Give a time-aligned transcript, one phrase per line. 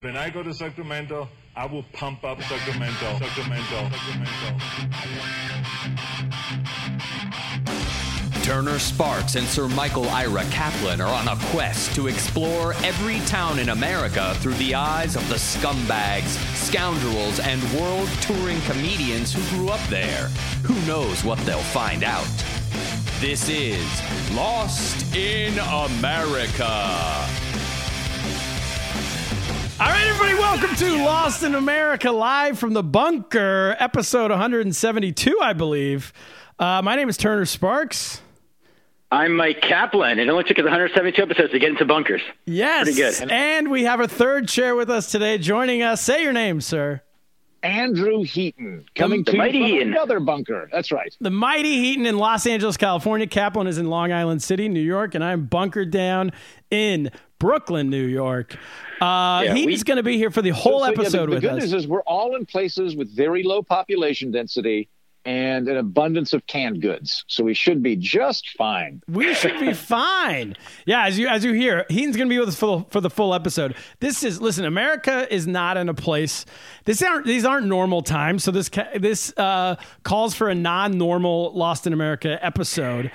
[0.00, 4.60] When I go to Sacramento, I will pump up Sacramento, Sacramento, Sacramento.
[8.44, 13.58] Turner Sparks and Sir Michael Ira Kaplan are on a quest to explore every town
[13.58, 19.70] in America through the eyes of the scumbags, scoundrels, and world touring comedians who grew
[19.70, 20.28] up there.
[20.62, 22.28] Who knows what they'll find out?
[23.18, 23.84] This is
[24.30, 27.47] Lost in America.
[29.80, 35.52] All right, everybody, welcome to Lost in America, live from the bunker, episode 172, I
[35.52, 36.12] believe.
[36.58, 38.20] Uh, my name is Turner Sparks.
[39.12, 40.18] I'm Mike Kaplan.
[40.18, 42.20] It only took us 172 episodes to get into bunkers.
[42.44, 42.84] Yes.
[42.86, 43.30] Pretty good.
[43.30, 45.38] And we have a third chair with us today.
[45.38, 47.00] Joining us, say your name, sir.
[47.62, 49.92] Andrew Heaton coming The to you mighty from Heaton.
[49.92, 50.68] another bunker.
[50.72, 51.14] That's right.
[51.20, 53.26] The mighty Heaton in Los Angeles, California.
[53.28, 56.32] Kaplan is in Long Island City, New York, and I'm bunkered down
[56.70, 58.54] in Brooklyn, New York.
[59.00, 61.34] Uh, Yeah, we- going to be here for the whole So, yeah, the- episode the,
[61.34, 64.88] with good news is we're all in places with very low population density
[65.24, 67.24] and an abundance of canned goods.
[67.28, 69.02] So we should be just fine.
[69.08, 70.56] We should be fine.
[70.86, 73.00] Yeah, as you as you hear, Heaton's going to be with us for the, for
[73.00, 73.74] the full episode.
[74.00, 74.64] This is listen.
[74.64, 76.46] America is not in a place.
[76.86, 78.42] This aren't these aren't normal times.
[78.42, 83.10] So this this uh, calls for a non-normal Lost in America episode.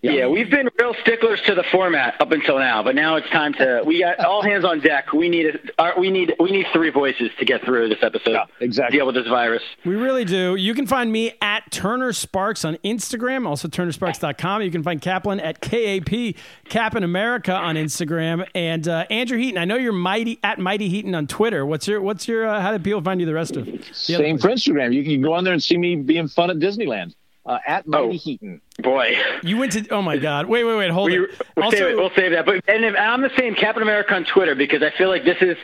[0.00, 3.52] Yeah, we've been real sticklers to the format up until now, but now it's time
[3.54, 3.82] to.
[3.84, 5.12] We got all hands on deck.
[5.12, 5.46] We need
[5.78, 8.32] a, we need we need three voices to get through this episode.
[8.32, 8.96] Yeah, exactly.
[8.96, 9.62] Deal with this virus.
[9.84, 10.54] We really do.
[10.54, 14.62] You can find me at Turner Sparks on Instagram, also turnersparks.com.
[14.62, 16.34] You can find Kaplan at KAP,
[16.70, 19.58] Cap in America on Instagram, and uh, Andrew Heaton.
[19.58, 21.66] I know you're mighty at Mighty Heaton on Twitter.
[21.66, 23.66] What's your what's your uh, how do people find you the rest of?
[23.66, 24.94] the Same for Instagram.
[24.94, 27.14] You can go on there and see me being fun at Disneyland.
[27.46, 28.10] Uh, at Mighty Oh.
[28.12, 28.60] Heaton.
[28.78, 29.86] Boy, You went to.
[29.90, 30.46] Oh my God!
[30.46, 30.90] Wait, wait, wait.
[30.90, 31.30] Hold we, it.
[31.56, 32.46] we'll, Also, save it, we'll save that.
[32.46, 35.24] But and if, I'm the same Kap in America on Twitter because I feel like
[35.24, 35.56] this is.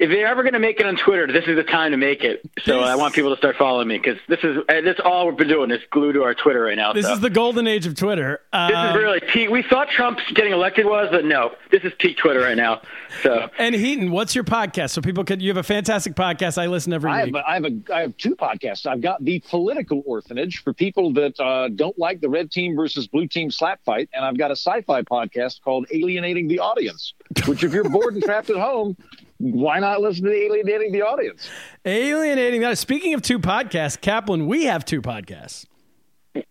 [0.00, 2.24] If they're ever going to make it on Twitter, this is the time to make
[2.24, 2.40] it.
[2.64, 5.28] So This- I want people to start following me because this is uh, this all
[5.28, 6.94] we've been doing is glued to our Twitter right now.
[6.94, 7.12] this so.
[7.12, 8.40] is the golden age of Twitter.
[8.50, 9.50] Uh, This is really peak.
[9.50, 12.80] We thought Trump's getting elected was, but no, this is peak Twitter right now.
[13.22, 14.90] So and Heaton, what's your podcast?
[14.90, 15.42] So people could.
[15.42, 16.56] You have a fantastic podcast.
[16.56, 17.34] I listen every I week.
[17.36, 18.86] have, I have a I have two podcasts.
[18.86, 23.06] I've got the political orphanage for people that uh, don't like the red team versus
[23.06, 27.12] blue team slap fight, and I've got a sci-fi podcast called Alienating the Audience.
[27.46, 28.96] Which, if you're bored and trapped at home,
[29.40, 31.48] why not listen to Alienating the Audience?
[31.86, 32.76] Alienating that.
[32.76, 35.64] Speaking of two podcasts, Kaplan, we have two podcasts.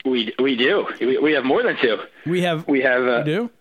[0.05, 0.87] we we do.
[0.99, 1.99] We, we have more than two.
[2.25, 2.67] We have.
[2.67, 3.03] We have.
[3.03, 3.51] Uh, we do.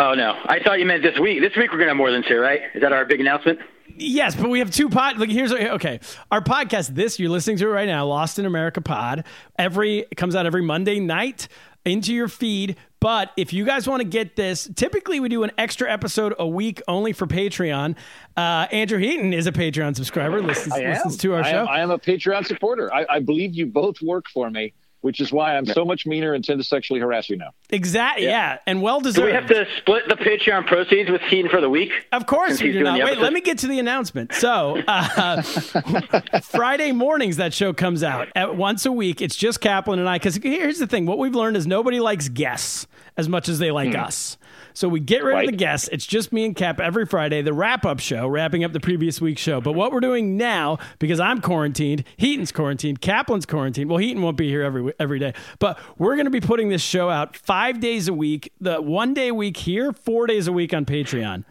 [0.00, 1.40] Oh no, I thought you meant this week.
[1.40, 2.60] This week we're gonna have more than two, right?
[2.74, 3.58] Is that our big announcement?
[3.96, 5.18] Yes, but we have two pod.
[5.18, 6.00] Like here's okay.
[6.30, 9.24] Our podcast, this you're listening to it right now, Lost in America Pod.
[9.58, 11.48] Every it comes out every Monday night
[11.88, 12.76] into your feed.
[13.00, 16.46] But if you guys want to get this, typically we do an extra episode a
[16.46, 17.96] week only for Patreon.
[18.36, 20.42] Uh, Andrew Heaton is a Patreon subscriber.
[20.42, 20.90] Listens, I am.
[20.90, 21.60] listens to our I show.
[21.60, 22.92] Am, I am a Patreon supporter.
[22.92, 26.34] I, I believe you both work for me, which is why I'm so much meaner
[26.34, 27.50] and tend to sexually harass you now.
[27.70, 28.24] exactly.
[28.26, 28.58] Yeah.
[28.66, 29.16] and well deserved.
[29.16, 31.92] Do we have to split the Patreon proceeds with Heaton for the week?
[32.12, 33.04] Of course Since we he's do doing not.
[33.04, 34.34] Wait, let me get to the announcement.
[34.34, 35.42] So, uh,
[36.42, 39.20] Friday mornings, that show comes out at once a week.
[39.20, 40.16] It's just Kaplan and I.
[40.16, 43.70] Because here's the thing: what we've learned is nobody likes guests as much as they
[43.70, 44.36] like us.
[44.74, 45.88] So we get rid of the guests.
[45.90, 47.42] It's just me and Cap every Friday.
[47.42, 49.60] The wrap up show, wrapping up the previous week's show.
[49.60, 53.90] But what we're doing now, because I'm quarantined, Heaton's quarantined, Kaplan's quarantined.
[53.90, 56.82] Well, Heaton won't be here every every day, but we're going to be putting this
[56.82, 58.52] show out five days a week.
[58.60, 61.44] The one day a week here, four days a week on Patreon.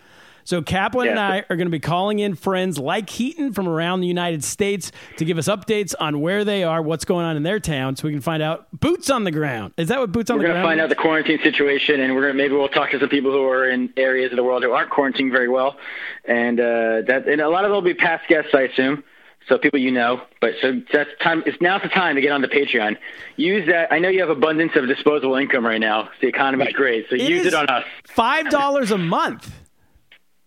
[0.48, 4.00] So Kaplan and I are going to be calling in friends like Heaton from around
[4.00, 7.44] the United States to give us updates on where they are, what's going on in
[7.44, 9.74] their town, so we can find out boots on the ground.
[9.76, 10.60] Is that what boots on We're the ground?
[10.60, 13.10] We're gonna find out the quarantine situation, and we're gonna maybe we'll talk to some
[13.10, 15.76] people who are in areas of the world who aren't quarantining very well,
[16.24, 19.04] and uh, that and a lot of them will be past guests, I assume.
[19.48, 21.42] So people you know, but so that's time.
[21.46, 22.98] It's now's the time to get on the Patreon.
[23.38, 23.92] Use that.
[23.94, 26.10] I know you have abundance of disposable income right now.
[26.22, 26.76] The economy's Right.
[26.76, 27.86] great, so use it on us.
[28.08, 29.50] Five dollars a month.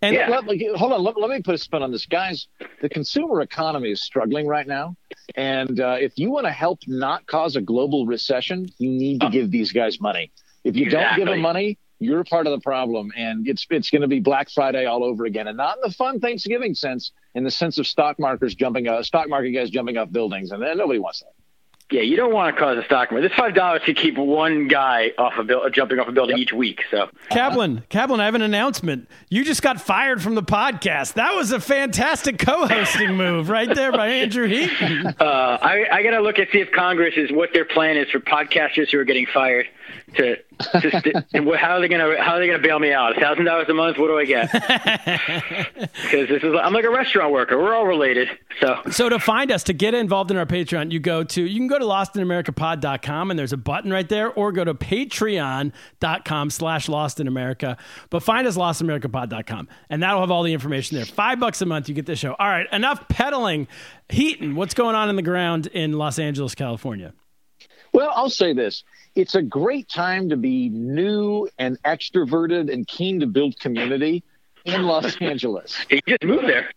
[0.03, 0.28] And Yeah.
[0.28, 1.03] Let, let- hold on.
[1.03, 2.49] Let, let me put a spin on this, guys.
[2.83, 4.97] The consumer economy is struggling right now,
[5.34, 9.30] and uh, if you want to help not cause a global recession, you need to
[9.30, 10.30] give these guys money.
[10.65, 14.02] If you don't give them money, you're part of the problem, and it's it's going
[14.02, 17.44] to be Black Friday all over again, and not in the fun Thanksgiving sense, in
[17.44, 20.78] the sense of stock markers jumping, uh, stock market guys jumping off buildings, and then
[20.78, 21.32] nobody wants that.
[21.92, 23.28] Yeah, you don't want to cause a stock market.
[23.30, 26.52] This five dollars could keep one guy off a buil- jumping off a building each
[26.52, 26.82] week.
[26.88, 29.08] So Kaplan, Kaplan, I have an announcement.
[29.28, 31.14] You just got fired from the podcast.
[31.14, 35.08] That was a fantastic co-hosting move right there by Andrew Heaton.
[35.18, 38.08] uh, I, I got to look and see if Congress is what their plan is
[38.08, 39.66] for podcasters who are getting fired
[40.16, 40.36] to
[40.80, 43.16] Just, how are they gonna How are they gonna bail me out?
[43.16, 43.98] A thousand dollars a month?
[43.98, 44.51] What do I get?
[46.10, 47.57] Because this is I'm like a restaurant worker.
[47.59, 48.28] We're all related.
[48.60, 51.59] So So to find us, to get involved in our Patreon, you go to you
[51.59, 56.89] can go to lostinamericapod.com and there's a button right there, or go to patreon.com slash
[56.89, 57.77] lost in America.
[58.10, 61.07] But find us lostamericapod.com and that'll have all the information there.
[61.07, 62.34] Five bucks a month, you get the show.
[62.39, 63.68] All right, enough peddling.
[64.09, 67.12] Heaton, what's going on in the ground in Los Angeles, California?
[67.92, 68.84] Well, I'll say this.
[69.15, 74.22] It's a great time to be new and extroverted and keen to build community
[74.65, 75.77] in Los Angeles.
[75.91, 76.71] you just moved there.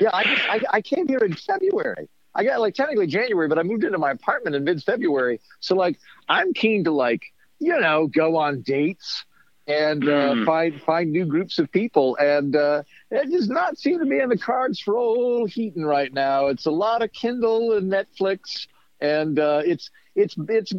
[0.00, 2.08] Yeah, I, just, I, I came here in February.
[2.34, 5.40] I got like technically January, but I moved into my apartment in mid February.
[5.60, 5.98] So like
[6.28, 7.22] I'm keen to like
[7.58, 9.24] you know go on dates
[9.66, 10.46] and uh, Mm.
[10.46, 12.16] find find new groups of people.
[12.16, 16.12] And uh, it does not seem to be in the cards for old Heaton right
[16.12, 16.46] now.
[16.48, 18.66] It's a lot of Kindle and Netflix,
[19.00, 20.72] and uh, it's it's it's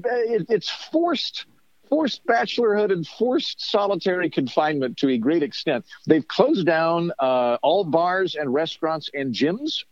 [0.50, 1.46] it's forced
[1.90, 5.86] forced bachelorhood and forced solitary confinement to a great extent.
[6.06, 9.86] They've closed down uh, all bars and restaurants and gyms.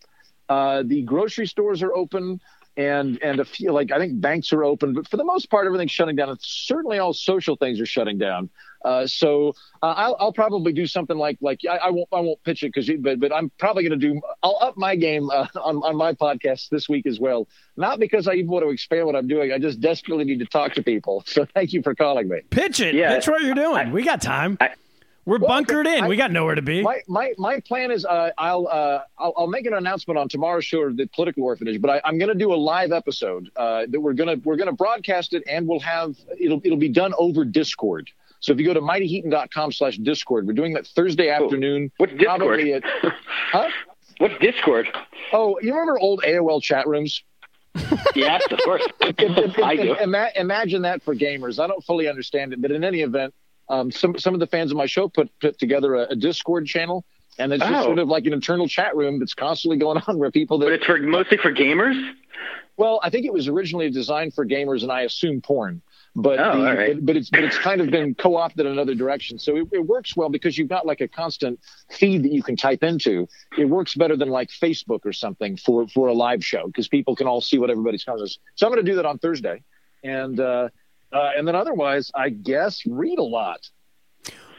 [0.48, 2.40] Uh, the grocery stores are open,
[2.78, 5.66] and and a few like I think banks are open, but for the most part,
[5.66, 6.30] everything's shutting down.
[6.30, 8.50] And certainly, all social things are shutting down.
[8.86, 9.50] Uh, so
[9.82, 12.72] uh, I'll, I'll probably do something like like I, I won't I won't pitch it
[12.74, 15.98] because but but I'm probably going to do I'll up my game uh, on on
[15.98, 17.48] my podcast this week as well.
[17.76, 19.52] Not because I even want to expand what I'm doing.
[19.52, 21.24] I just desperately need to talk to people.
[21.38, 22.42] So thank you for calling me.
[22.50, 22.96] Pitch it.
[22.96, 23.14] Yeah.
[23.16, 23.92] Pitch what you're doing.
[23.92, 24.58] we got time.
[24.60, 24.72] I-
[25.28, 26.06] We're Well, bunkered in.
[26.06, 26.82] I- we got nowhere to be.
[26.82, 30.64] My my my plan is uh, I'll, uh, I'll I'll make an announcement on tomorrow's
[30.64, 33.88] show of the political orphanage, but I, I'm going to do a live episode uh,
[33.90, 37.44] that we're gonna we're gonna broadcast it, and we'll have it'll it'll be done over
[37.44, 38.10] Discord.
[38.40, 41.92] So if you go to mightyheaton.com slash Discord, we're doing that Thursday afternoon.
[41.98, 42.62] What's Discord?
[42.62, 42.84] At,
[43.52, 43.70] huh?
[44.20, 44.88] What's Discord?
[45.34, 47.22] Oh, you remember old AOL chat rooms?
[48.16, 48.82] Yes, of course.
[49.02, 49.96] I do.
[49.96, 51.62] Ima- imagine that for gamers.
[51.64, 53.34] I don't fully understand it, but in any event,
[53.70, 56.66] um, some some of the fans of my show put put together a, a Discord
[56.68, 57.06] channel,
[57.40, 57.84] and it's just Oh.
[57.84, 60.74] sort of like an internal chat room that's constantly going on where people that But
[60.74, 62.12] it's for mostly for gamers.
[62.78, 65.82] Well, I think it was originally designed for gamers, and I assume porn.
[66.16, 66.96] But, Oh, the, all right.
[66.96, 69.38] but but it's but it's kind of been co-opted in another direction.
[69.38, 71.60] So it, it works well because you've got like a constant
[71.92, 73.28] feed that you can type into.
[73.58, 77.16] It works better than like Facebook or something for for a live show because people
[77.16, 78.40] can all see what everybody's comments.
[78.56, 79.64] So I'm going to do that on Thursday,
[80.04, 80.70] and uh,
[81.14, 83.70] uh, and then otherwise, I guess read a lot.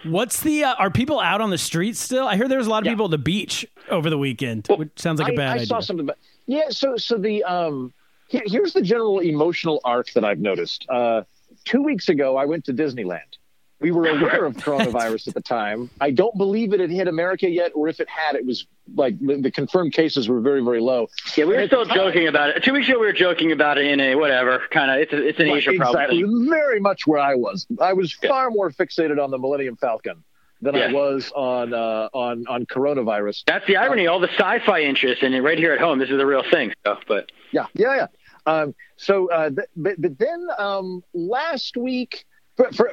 [0.05, 0.65] What's the?
[0.65, 2.27] Uh, are people out on the streets still?
[2.27, 2.93] I hear there's a lot of Yeah.
[2.93, 5.67] people at the beach over the weekend, which sounds like a I, bad I idea.
[5.67, 6.69] saw something, but yeah.
[6.71, 7.93] So so the um,
[8.29, 10.87] here, here's the general emotional arc that I've noticed.
[10.89, 11.23] Uh,
[11.65, 13.38] two weeks ago, I went to Disneyland.
[13.81, 15.91] We were aware of coronavirus at the time.
[16.01, 18.67] I don't believe it had hit America yet, or if it had, it was
[18.97, 21.09] like the, confirmed cases were very very low.
[21.37, 22.65] Yeah, we were still joking about it.
[22.65, 24.99] Two weeks ago, we were joking about it in a whatever kind of.
[24.99, 26.03] It's a, it's an Asia problem.
[26.03, 26.51] exactly, thing.
[26.51, 27.67] very much where I was.
[27.81, 30.25] I was far more fixated on the Millennium Falcon
[30.61, 33.45] than I was on uh, on on coronavirus.
[33.47, 34.07] That's the irony.
[34.07, 36.73] All the sci-fi interest, and right here at home, this is the real thing.
[36.85, 38.07] So, but Yeah, yeah, yeah.
[38.47, 42.25] Um, so, uh, th- but, but then um, last week,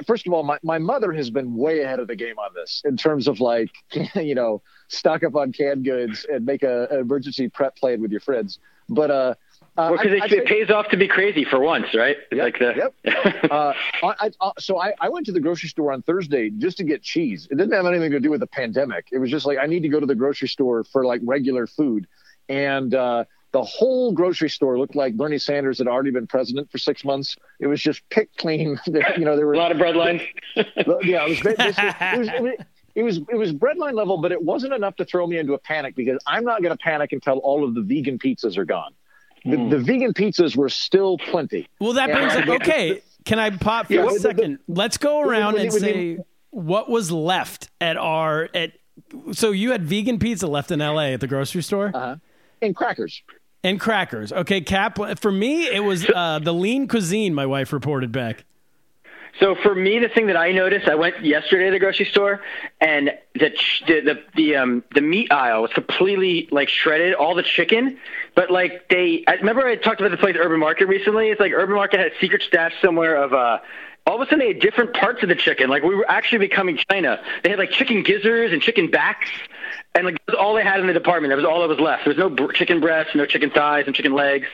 [0.06, 2.82] first of all, my, my mother has been way ahead of the game on this
[2.84, 3.70] in terms of like,
[4.14, 8.10] you know, stock up on canned goods and make a, an emergency prep plan with
[8.10, 8.58] your friends.
[8.88, 9.34] But uh,
[9.78, 12.16] uh, well, because it, it pays off to be crazy for once, right?
[12.32, 13.50] Yep, like the.
[13.52, 16.78] uh, I, I, uh, so I, I went to the grocery store on Thursday just
[16.78, 17.46] to get cheese.
[17.50, 19.08] It didn't have anything to do with the pandemic.
[19.12, 21.66] It was just like I need to go to the grocery store for like regular
[21.66, 22.06] food,
[22.48, 26.78] and uh, the whole grocery store looked like Bernie Sanders had already been president for
[26.78, 27.36] six months.
[27.60, 28.78] It was just picked clean.
[28.86, 30.26] you know, there were a lot of breadlines.
[30.56, 32.52] yeah, it was, ba- was- it was, it was
[32.96, 35.58] it was it was breadline level, but it wasn't enough to throw me into a
[35.58, 38.92] panic because I'm not going to panic until all of the vegan pizzas are gone.
[39.44, 39.68] The, Hmm.
[39.68, 41.68] the vegan pizzas were still plenty.
[41.78, 42.60] well, that Yeah, brings up.
[42.62, 44.58] Okay, can I pop for Yeah, a but the- second?
[44.66, 48.72] Let's go around when and say you- what was left at our at.
[49.32, 51.12] So you had vegan pizza left in L.A.
[51.12, 52.16] at the grocery store Uh-huh.
[52.62, 53.22] And crackers.
[53.66, 54.32] And crackers.
[54.32, 54.98] Okay, Cap.
[55.18, 57.34] For me, it was uh, the lean cuisine.
[57.34, 58.44] My wife reported back.
[59.40, 62.40] So for me, the thing that I noticed, I went yesterday to the grocery store,
[62.80, 67.34] and the ch- the the the, um, the meat aisle was completely like shredded, all
[67.34, 67.98] the chicken.
[68.34, 71.28] But like they, I remember I talked about the place Urban Market recently.
[71.28, 73.58] It's like Urban Market had a secret stash somewhere of uh.
[74.06, 75.68] All of a sudden, they had different parts of the chicken.
[75.68, 77.20] Like we were actually becoming China.
[77.42, 79.28] They had like chicken gizzards and chicken backs,
[79.96, 81.32] and like that was all they had in the department.
[81.32, 82.04] That was all that was left.
[82.04, 84.46] There was no br- chicken breasts, no chicken thighs, and chicken legs,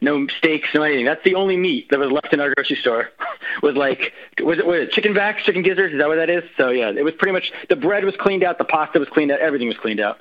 [0.00, 1.04] no steaks, no anything.
[1.04, 3.10] That's the only meat that was left in our grocery store.
[3.62, 5.92] was like was it, was it chicken backs, chicken gizzards?
[5.92, 6.42] Is that what that is?
[6.56, 9.30] So yeah, it was pretty much the bread was cleaned out, the pasta was cleaned
[9.30, 10.18] out, everything was cleaned out.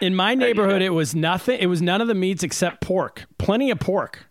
[0.00, 1.58] In my neighborhood, it was nothing.
[1.58, 3.26] It was none of the meats except pork.
[3.38, 4.26] Plenty of pork.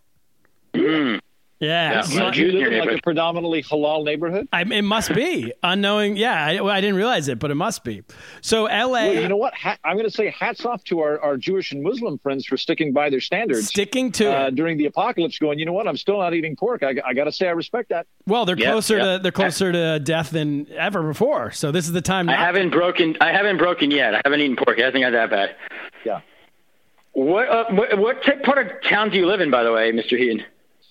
[0.74, 1.20] Mm.
[1.60, 2.00] Yeah, Yeah.
[2.00, 4.48] So- Do you live in like a predominantly halal neighborhood?
[4.50, 6.16] I, it must be unknowing.
[6.16, 8.02] Yeah, I, well, I didn't realize it, but it must be.
[8.40, 8.90] So L.A.
[9.12, 9.52] Well, you know what?
[9.54, 12.56] Ha- I'm going to say hats off to our, our Jewish and Muslim friends for
[12.56, 14.54] sticking by their standards sticking to uh, it.
[14.54, 15.38] during the apocalypse.
[15.38, 15.86] Going, you know what?
[15.86, 16.82] I'm still not eating pork.
[16.82, 18.06] I, I got to say, I respect that.
[18.26, 19.16] Well, they're Yeah, closer yeah.
[19.16, 21.50] to they're closer to death than ever before.
[21.50, 22.30] So this is the time.
[22.30, 23.18] I haven't broken.
[23.20, 24.14] I haven't broken yet.
[24.14, 24.78] I haven't eaten pork.
[24.80, 25.56] I hasn't got that bad.
[26.06, 26.20] Yeah.
[27.12, 29.92] What, uh, what what type- part of town do you live in, by the way,
[29.92, 30.16] Mr.
[30.16, 30.42] Heaton?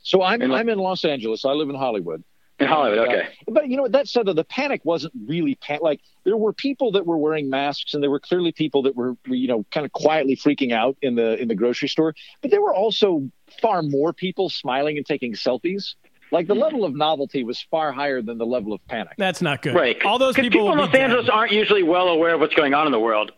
[0.10, 1.46] So I'm In- I'm in Los Angeles.
[1.46, 2.24] I live in Hollywood.
[2.60, 3.08] In Hollywood.
[3.08, 3.22] Okay.
[3.48, 3.92] Uh, but you know what?
[3.92, 7.48] That said, though, the panic wasn't really pan- like there were people that were wearing
[7.48, 10.98] masks, and there were clearly people that were, you know, kind of quietly freaking out
[11.04, 12.16] in the in the grocery store.
[12.42, 13.30] But there were also
[13.62, 15.94] far more people smiling and taking selfies.
[16.32, 19.14] Like the level of novelty was far higher than the level of panic.
[19.18, 19.76] that's not good.
[19.76, 20.04] Right.
[20.04, 21.32] All those people, people in Los Angeles dead.
[21.32, 23.32] aren't usually well aware of what's going on in the world.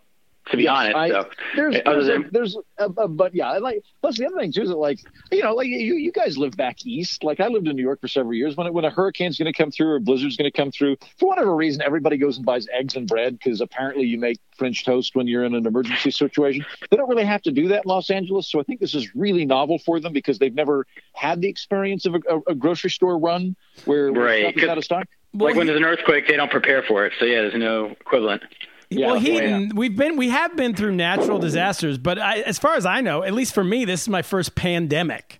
[0.50, 3.84] To be Yes, honest, I- so there's there's, a, there's a, a, but yeah, like
[4.02, 5.00] plus the other thing too is that like
[5.32, 7.24] you know like you you guys live back east.
[7.24, 8.58] Like I lived in New York for several years.
[8.58, 10.72] When it, when a hurricane's going to come through or a blizzard's going to come
[10.72, 14.40] through, for whatever reason, everybody goes and buys eggs and bread because apparently you make
[14.58, 16.66] French toast when you're in an emergency situation.
[16.90, 19.14] They don't really have to do that in Los Angeles, so I think this is
[19.16, 22.16] really novel for them because they've never had the experience of
[22.48, 23.56] a, grocery store run
[23.86, 25.08] where, Right, stuff is out of stock.
[25.34, 27.14] like when there's an earthquake, they don't prepare for it.
[27.20, 28.42] So yeah, there's no equivalent.
[28.92, 29.42] Yeah, well, yeah.
[29.42, 33.00] Heaton, we've been we have been through natural disasters, but I, as far as I
[33.00, 35.40] know, at least for me, this is my first pandemic.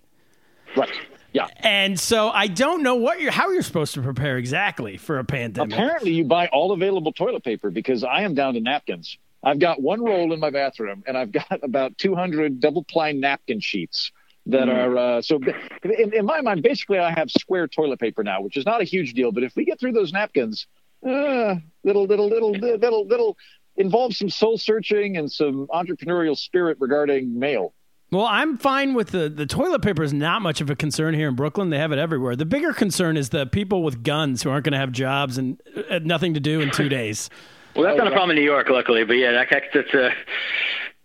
[0.74, 0.90] Right.
[1.34, 1.48] Yeah.
[1.60, 5.24] And so I don't know what you're how you're supposed to prepare exactly for a
[5.24, 5.74] pandemic.
[5.74, 9.18] Apparently, you buy all available toilet paper because I am down to napkins.
[9.44, 13.60] I've got one roll in my bathroom, and I've got about 200 double ply napkin
[13.60, 14.12] sheets
[14.46, 15.38] that are uh, so.
[15.84, 18.84] In, in my mind, basically, I have square toilet paper now, which is not a
[18.84, 19.30] huge deal.
[19.30, 20.66] But if we get through those napkins,
[21.06, 23.36] uh, little, little, little, little, little,
[23.76, 27.72] involves some soul searching and some entrepreneurial spirit regarding mail.
[28.10, 31.28] Well, I'm fine with the the toilet paper is not much of a concern here
[31.28, 31.70] in Brooklyn.
[31.70, 32.36] They have it everywhere.
[32.36, 35.58] The bigger concern is the people with guns who aren't going to have jobs and
[35.90, 37.30] uh, nothing to do in two days.
[37.74, 39.02] Well, that's Oh, not a problem in New York, luckily.
[39.02, 40.10] But yeah, that that's uh,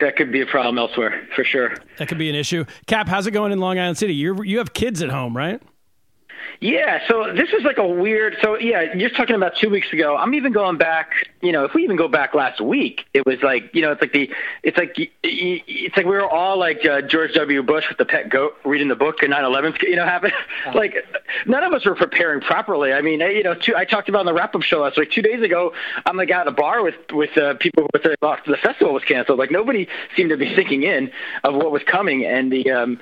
[0.02, 1.76] that could be a problem elsewhere for sure.
[1.98, 2.66] That could be an issue.
[2.88, 4.14] Cap, how's it going in Long Island City?
[4.14, 5.62] You you have kids at home, right?
[6.60, 8.38] Yeah, so this is like a weird.
[8.42, 10.18] So yeah, you're talking about two weeks ago.
[10.18, 11.12] I'm even going back.
[11.42, 14.02] You know, if we even go back last week, it was like you know, it's
[14.02, 14.32] like the,
[14.64, 17.62] it's like it's like we were all like uh, George W.
[17.62, 19.82] Bush with the pet goat reading the book and 9/11.
[19.84, 20.34] You know, happened.
[20.74, 20.96] like
[21.46, 22.92] none of us were preparing properly.
[22.92, 25.12] I mean, you know, two, I talked about on the wrap-up show last week.
[25.12, 25.74] Two days ago,
[26.06, 29.38] I'm like at a bar with with uh, people with the, the festival was canceled.
[29.38, 31.12] Like nobody seemed to be thinking in
[31.44, 33.00] of what was coming, and the um,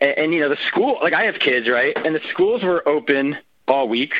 [0.00, 1.96] and, and you know the school like i have kids right?
[2.04, 3.38] And the schools were open
[3.68, 4.12] all week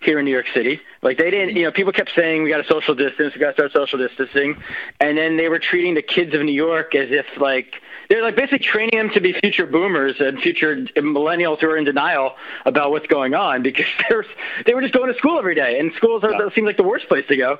[0.00, 0.80] here in new york city.
[1.02, 3.48] Like they didn't you know people kept saying we got to social distance we got
[3.56, 4.56] to start social distancing.
[5.00, 7.74] And then they were treating the kids of new york as if like
[8.08, 11.84] they're like basically training them to be future boomers and future millennials who are in
[11.84, 12.34] denial
[12.66, 14.24] about what's going on because they're
[14.66, 15.78] they were just going to school every day.
[15.78, 16.48] And schools are Yeah.
[16.54, 17.58] seem like the worst place to go.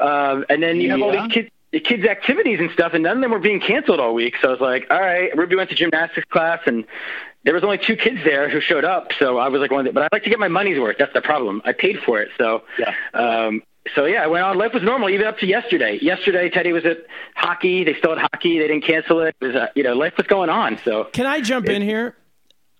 [0.00, 3.16] Um, and then you have all these kids the kids' activities and stuff, and none
[3.18, 4.34] of them were being canceled all week.
[4.40, 6.84] So I was like, all right, Ruby went to gymnastics class, and
[7.44, 9.12] there was only two kids there who showed up.
[9.18, 10.96] So I was like, one of the, but I'd like to get my money's worth.
[10.98, 11.60] That's the problem.
[11.64, 12.94] I paid for it, so Yeah.
[13.14, 13.62] Um,
[13.94, 14.58] so yeah, I went on.
[14.58, 15.98] Life was normal, even up to yesterday.
[16.02, 16.98] Yesterday, Teddy was at
[17.34, 17.84] hockey.
[17.84, 18.58] They still had hockey.
[18.58, 19.34] They didn't cancel it.
[19.40, 20.78] It was, uh, you know, life was going on.
[20.84, 22.14] So Can I jump in here?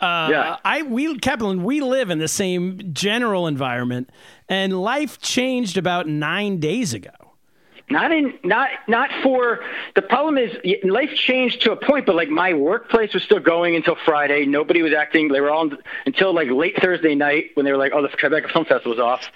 [0.00, 0.56] Uh, Yeah.
[0.64, 4.10] I we Kaplan, we live in the same general environment,
[4.48, 7.10] and life changed about nine days ago.
[7.90, 9.60] Not in not not for
[9.94, 13.40] the problem is y- life changed to a point, but like my workplace was still
[13.40, 14.44] going until Friday.
[14.44, 15.28] Nobody was acting.
[15.28, 18.50] They were on until like late Thursday night when they were like, "Oh, the Tribeca
[18.52, 19.30] Film Festival was off,"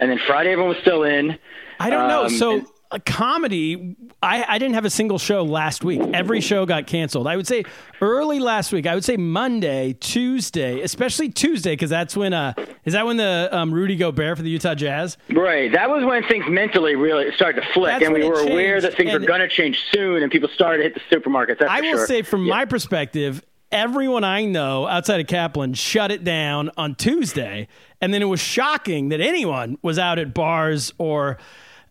[0.00, 1.38] and then Friday everyone was still in.
[1.78, 2.22] I don't know.
[2.24, 6.00] Um, So and- a comedy, I, I didn't have a single show last week.
[6.14, 7.26] Every show got canceled.
[7.26, 7.64] I would say
[8.00, 8.86] early last week.
[8.86, 12.32] I would say Monday, Tuesday, especially Tuesday, because that's when.
[12.32, 12.54] Uh,
[12.86, 15.18] is that when the um, Rudy Gobert for the Utah Jazz?
[15.30, 18.80] Right, that was when things mentally really started to flick, That's and we were aware
[18.80, 21.58] that things and- were going to change soon, and people started to hit the supermarkets.
[21.58, 22.06] That's I will sure.
[22.06, 22.54] say, from Yeah.
[22.54, 27.68] my perspective, everyone I know outside of Kaplan shut it down on Tuesday,
[28.00, 31.36] and then it was shocking that anyone was out at bars or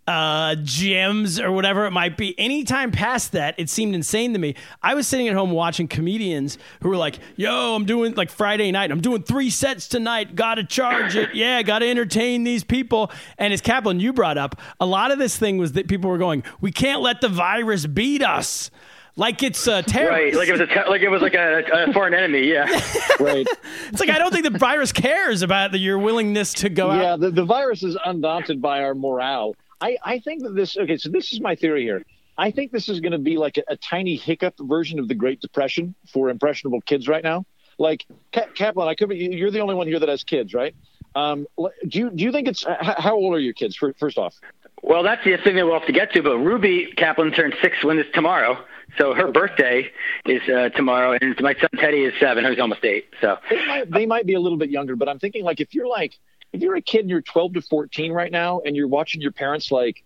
[0.08, 2.38] uh, gyms or whatever it might be.
[2.40, 4.56] Anytime past that, it seemed insane to me.
[4.82, 8.72] I was sitting at home watching comedians who were like, "Yo, I'm doing like Friday
[8.72, 8.92] night.
[8.92, 10.36] I'm doing three sets tonight.
[10.36, 11.36] Got to charge it.
[11.36, 15.20] Yeah, got to entertain these people." And as Kaplan, you brought up, a lot of
[15.20, 18.72] this thing was that people were going, "We can't let the virus beat us."
[19.18, 20.36] Like it's a terrorist.
[20.36, 22.48] Right, like it was a te- like it was like a, a foreign enemy.
[22.48, 22.66] Yeah,
[23.20, 23.48] Right.
[23.90, 27.14] It's like I don't think the virus cares about the, your willingness to go yeah,
[27.14, 27.20] out.
[27.20, 29.56] the, the virus is undaunted by our morale.
[29.80, 32.04] I, I think that this, okay, so this is my theory here.
[32.38, 35.16] I think this is going to be like a, a tiny hiccup version of the
[35.16, 37.46] Great Depression for impressionable kids right now.
[37.78, 39.18] like Kaplan, I could be.
[39.18, 40.76] You're the only one here that has kids, right?
[41.16, 41.48] Um,
[41.88, 43.76] do you do you think it's how old are your kids?
[43.76, 44.36] First off.
[44.84, 46.22] Well, that's the thing that we'll have to get to.
[46.22, 48.64] But Ruby Kaplan turns six when it's tomorrow,
[48.98, 49.90] so her birthday
[50.26, 53.06] is uh, tomorrow, and my son Teddy is seven, who's almost eight.
[53.20, 55.74] So they might, they might be a little bit younger, but I'm thinking like if
[55.74, 56.14] you're like
[56.54, 59.32] if you're a kid and you're 12 to 14 right now, and you're watching your
[59.32, 60.04] parents like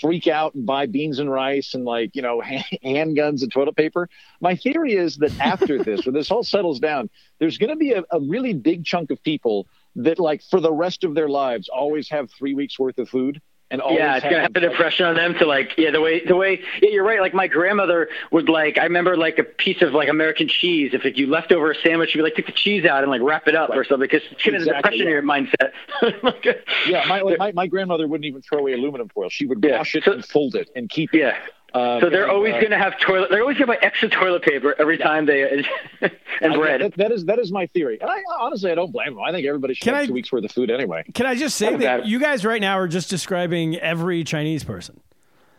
[0.00, 2.40] freak out and buy beans and rice and like you know
[2.84, 4.08] handguns and toilet paper.
[4.40, 7.92] My theory is that after this, when this all settles down, there's going to be
[7.92, 11.68] a, a really big chunk of people that like for the rest of their lives
[11.68, 13.40] always have three weeks worth of food
[13.72, 16.36] and yeah, it's gonna have an impression on them to like yeah the way the
[16.36, 19.94] way yeah you're right like my grandmother would like I remember like a piece of
[19.94, 22.52] like American cheese if like, you left over a sandwich she'd be like take the
[22.52, 23.78] cheese out and like wrap it up right.
[23.78, 25.12] or something because it's gonna exactly, depression yeah.
[25.12, 26.72] your mindset.
[26.86, 29.28] yeah, my, like, my my grandmother wouldn't even throw away aluminum foil.
[29.30, 29.78] She would yeah.
[29.78, 31.18] wash it so, and fold it and keep it.
[31.18, 31.36] Yeah.
[31.74, 33.30] Um, so they're and, always uh, going to have toilet.
[33.30, 35.06] They're always going to buy extra toilet paper every yeah.
[35.06, 35.42] time they
[36.40, 36.82] and bread.
[36.82, 39.22] That, that is that is my theory, and I honestly I don't blame them.
[39.22, 41.04] I think everybody should can have I, two weeks worth of food anyway.
[41.14, 45.00] Can I just say that you guys right now are just describing every Chinese person?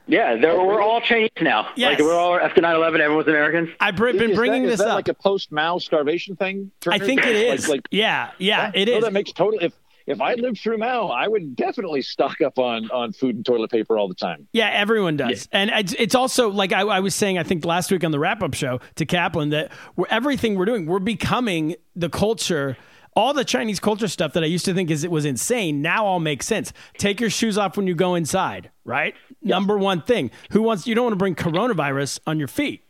[0.05, 1.70] Yeah, we're all Chinese now.
[1.75, 1.98] Yes.
[1.98, 3.70] Like we're all after 9/11, everyone's Americans.
[3.79, 4.96] I've been is bringing that, this that up.
[4.96, 6.72] Like a post Mao starvation thing.
[6.88, 7.70] I think it is.
[7.70, 8.98] Like, like yeah, yeah, yeah, it is.
[8.98, 9.60] Oh, that makes total.
[9.62, 9.74] If
[10.05, 13.72] if I lived through Mao, I would definitely stock up on on food and toilet
[13.72, 14.48] paper all the time.
[14.51, 15.60] Yeah, everyone does, yeah.
[15.60, 17.38] and it's, it's also like I, I, was saying.
[17.38, 20.65] I think last week on the wrap up show to Kaplan that we're, everything we're
[20.65, 22.77] doing, we're becoming the culture.
[23.15, 26.03] All the Chinese culture stuff that I used to think is it was insane now
[26.03, 26.74] all makes sense.
[26.98, 29.13] Take your shoes off when you go inside, right?
[29.39, 29.55] Yeah.
[29.55, 30.31] Number one thing.
[30.50, 32.83] Who wants you don't want to bring coronavirus on your feet.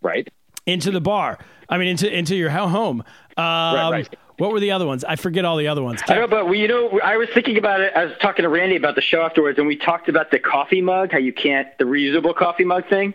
[0.00, 0.26] Right.
[0.64, 1.38] Into the bar.
[1.68, 3.04] I mean into into your home.
[3.36, 4.16] Um, right, right.
[4.40, 5.04] What were the other ones?
[5.04, 6.00] I forget all the other ones.
[6.08, 7.92] I know, but we, you know, I was thinking about it.
[7.94, 10.80] I was talking to Randy about the show afterwards, and we talked about the coffee
[10.80, 13.12] mug, how you can't the reusable coffee mug thing,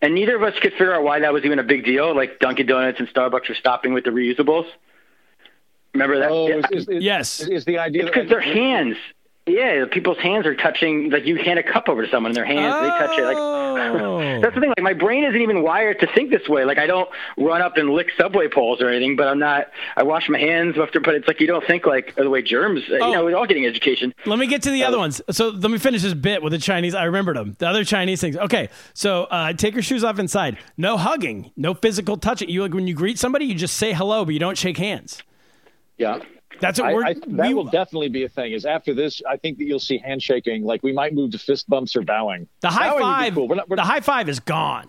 [0.00, 2.16] and neither of us could figure out why that was even a big deal.
[2.16, 4.66] Like Dunkin' Donuts and Starbucks are stopping with the reusables.
[5.92, 6.30] Remember that?
[6.30, 6.62] Oh, yeah.
[6.72, 7.40] is, is, yes.
[7.40, 8.96] Is the idea It's because their hands
[9.46, 11.10] yeah, people's hands are touching.
[11.10, 12.82] Like you hand a cup over to someone, and their hands oh.
[12.82, 13.22] they touch it.
[13.22, 13.36] Like
[13.78, 14.40] oh.
[14.40, 14.70] that's the thing.
[14.70, 16.64] Like my brain isn't even wired to think this way.
[16.64, 19.16] Like I don't run up and lick subway poles or anything.
[19.16, 19.68] But I'm not.
[19.96, 21.00] I wash my hands after.
[21.00, 22.82] But it's like you don't think like the way germs.
[22.90, 22.94] Oh.
[22.94, 24.14] You know, we're all getting education.
[24.24, 25.20] Let me get to the uh, other ones.
[25.30, 26.94] So let me finish this bit with the Chinese.
[26.94, 27.56] I remembered them.
[27.58, 28.36] The other Chinese things.
[28.36, 30.58] Okay, so uh, take your shoes off inside.
[30.76, 31.52] No hugging.
[31.56, 32.48] No physical touching.
[32.48, 35.22] You like when you greet somebody, you just say hello, but you don't shake hands.
[35.98, 36.20] Yeah.
[36.60, 37.04] That's what we're.
[37.04, 38.52] I, I, that we, will definitely be a thing.
[38.52, 40.64] Is after this, I think that you'll see handshaking.
[40.64, 42.48] Like we might move to fist bumps or bowing.
[42.60, 43.34] The high bowing five.
[43.34, 43.48] Cool.
[43.48, 44.88] We're not, we're the high five is gone.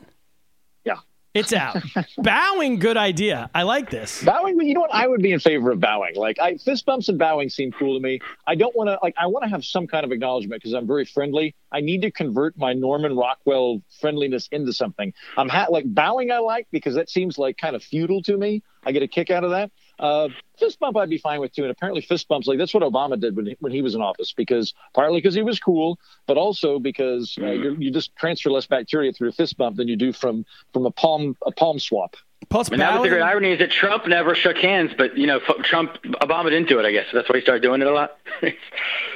[0.85, 0.97] Yeah,
[1.33, 1.77] it's out.
[2.17, 3.49] bowing, good idea.
[3.53, 4.23] I like this.
[4.23, 4.59] Bowing.
[4.61, 4.93] You know what?
[4.93, 6.15] I would be in favor of bowing.
[6.15, 8.19] Like I, fist bumps and bowing seem cool to me.
[8.45, 8.99] I don't want to.
[9.03, 11.55] Like I want to have some kind of acknowledgement because I'm very friendly.
[11.71, 15.13] I need to convert my Norman Rockwell friendliness into something.
[15.37, 16.31] I'm ha- like bowing.
[16.31, 18.63] I like because that seems like kind of feudal to me.
[18.85, 19.71] I get a kick out of that.
[19.99, 21.63] Uh, fist bump I'd be fine with too.
[21.63, 24.01] And apparently fist bumps like that's what Obama did when he, when he was in
[24.01, 28.67] office because partly because he was cool, but also because uh, you just transfer less
[28.67, 32.15] bacteria through a fist bump than you do from from a palm a palm swap.
[32.49, 35.27] Plus, and that was the great irony is that Trump never shook hands, but you
[35.27, 36.85] know Trump Obama didn't do it.
[36.85, 38.17] I guess that's why he started doing it a lot.
[38.43, 38.51] yeah,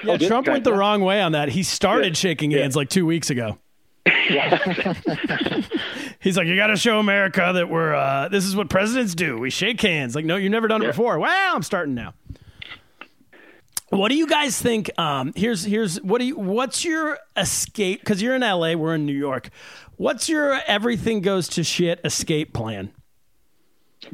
[0.08, 1.50] oh, Trump went the wrong way on that.
[1.50, 2.13] He started yeah.
[2.13, 2.80] shaking hands yeah.
[2.80, 3.58] like two weeks ago.
[6.19, 7.93] He's like, you got to show America that we're.
[7.93, 9.37] Uh, this is what presidents do.
[9.37, 10.15] We shake hands.
[10.15, 11.19] Like, no, you've never done it before.
[11.19, 12.13] Well, I'm starting now.
[13.89, 14.89] What do you guys think?
[14.97, 17.99] Um, here's here's what do you what's your escape?
[17.99, 19.49] Because you're in LA, we're in New York.
[19.97, 22.91] What's your everything goes to shit escape plan?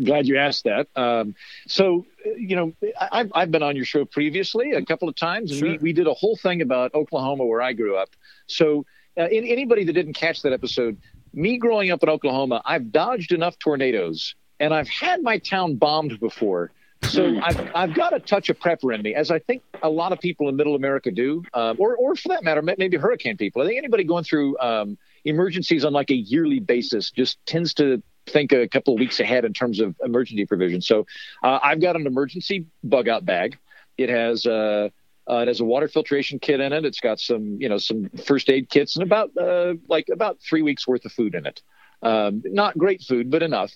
[0.04, 0.88] Glad you asked that.
[0.96, 1.36] Um,
[1.68, 5.60] so, you know, I've, I've been on your show previously a couple of times, and
[5.60, 5.70] sure.
[5.70, 8.10] we, we did a whole thing about Oklahoma, where I grew up.
[8.48, 8.86] So,
[9.18, 10.98] uh, anybody that didn't catch that episode,
[11.34, 16.20] me growing up in Oklahoma, I've dodged enough tornadoes and I've had my town bombed
[16.20, 16.72] before.
[17.04, 20.12] So I've, I've got a touch of prepper in me, as I think a lot
[20.12, 23.62] of people in Middle America do, um, or, or for that matter, maybe hurricane people.
[23.62, 28.02] I think anybody going through um, emergencies on like a yearly basis just tends to
[28.26, 30.82] think a couple of weeks ahead in terms of emergency provision.
[30.82, 31.06] So
[31.44, 33.58] uh, I've got an emergency bug out bag.
[33.98, 34.90] It has uh,
[35.30, 36.86] uh, it has a water filtration kit in it.
[36.86, 40.62] It's got some, you know, some first aid kits and about uh, like about three
[40.62, 41.62] weeks worth of food in it.
[42.02, 43.72] Um, not great food, but enough.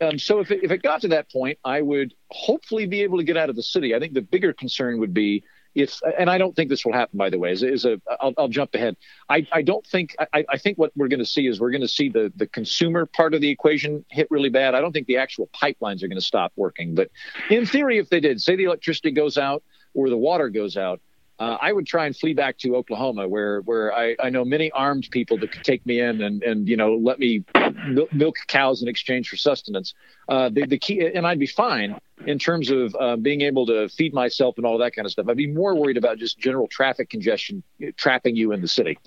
[0.00, 3.18] Um, so if it, if it got to that point, I would hopefully be able
[3.18, 3.94] to get out of the city.
[3.94, 7.18] I think the bigger concern would be if, and I don't think this will happen,
[7.18, 8.96] by the way, is, is a, I'll, I'll jump ahead.
[9.28, 11.82] I, I don't think, I, I think what we're going to see is we're going
[11.82, 14.74] to see the, the consumer part of the equation hit really bad.
[14.74, 16.94] I don't think the actual pipelines are going to stop working.
[16.94, 17.10] But
[17.50, 19.62] in theory, if they did, say the electricity goes out,
[19.96, 21.00] or the water goes out,
[21.38, 24.70] uh, I would try and flee back to Oklahoma, where where I, I know many
[24.70, 27.44] armed people that could take me in and and you know let me
[27.88, 29.92] mil- milk cows in exchange for sustenance.
[30.28, 33.88] Uh, the the key and I'd be fine in terms of uh, being able to
[33.90, 35.26] feed myself and all that kind of stuff.
[35.28, 37.62] I'd be more worried about just general traffic congestion
[37.96, 38.98] trapping you in the city.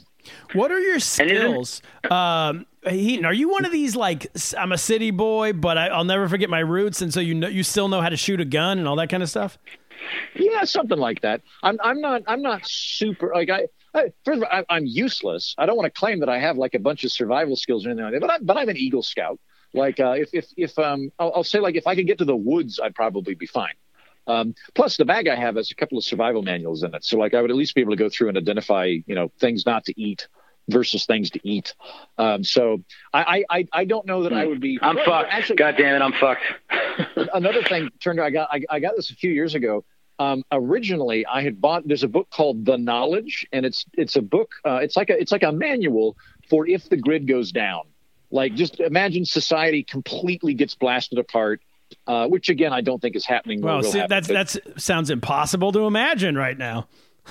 [0.54, 1.82] What are your skills?
[2.12, 6.04] Um, Heaton, are you one of these like I'm a city boy, but I, will
[6.04, 8.46] never forget my roots, and so you know you still know how to shoot a
[8.46, 9.58] gun and all that kind of stuff?
[10.36, 11.42] Yeah, something like that.
[11.64, 13.68] I'm I'm not I'm not super like I.
[13.92, 15.56] I first of all, I, am useless.
[15.58, 17.90] I don't want to claim that I have like a bunch of survival skills or
[17.90, 19.40] anything like that, but, I, but I'm an Eagle Scout.
[19.74, 22.26] Like uh, if if if um I'll, I'll, say like if I could get to
[22.26, 23.74] the woods, I'd probably be fine.
[24.28, 27.18] Um, plus, the bag I have has a couple of survival manuals in it, so
[27.18, 29.66] like I would at least be able to go through and identify you know things
[29.66, 30.28] not to eat
[30.70, 31.74] versus things to eat.
[32.18, 34.80] Um, so I, I I don't know that I would be.
[34.82, 35.30] I'm well, fucked.
[35.32, 36.44] Actually, God damn it, I'm fucked.
[37.34, 39.84] another thing turned out I got I, I got this a few years ago.
[40.20, 41.88] Um, originally, I had bought.
[41.88, 44.52] There's a book called The Knowledge, and it's it's a book.
[44.66, 46.18] Uh, it's like a it's like a manual
[46.50, 47.84] for if the grid goes down.
[48.32, 51.62] Like just imagine society completely gets blasted apart.
[52.06, 53.62] Uh, which again, I don't think is happening.
[53.62, 56.88] Well, see, that's that sounds impossible to imagine right now.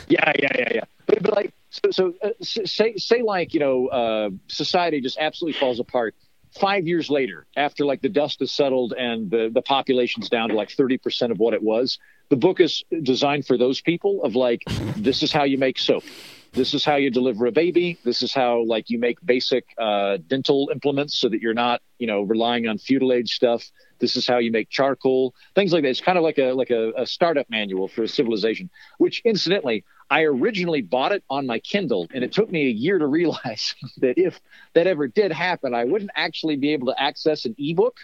[0.08, 0.84] Yeah, yeah, yeah, yeah.
[1.08, 5.58] But, but like, so, so uh, say say like you know, uh, society just absolutely
[5.58, 6.14] falls apart
[6.52, 10.54] five years later, after like the dust has settled and the, the population's down to
[10.54, 14.62] like 30% of what it was, the book is designed for those people of like,
[14.96, 16.04] this is how you make soap.
[16.52, 17.98] This is how you deliver a baby.
[18.04, 22.06] This is how like you make basic uh, dental implements so that you're not, you
[22.06, 23.70] know, relying on feudal age stuff.
[23.98, 25.88] This is how you make charcoal, things like that.
[25.88, 28.70] It's kind of like a like a, a startup manual for a civilization.
[28.98, 32.98] Which, incidentally, I originally bought it on my Kindle, and it took me a year
[32.98, 34.40] to realize that if
[34.74, 37.98] that ever did happen, I wouldn't actually be able to access an ebook.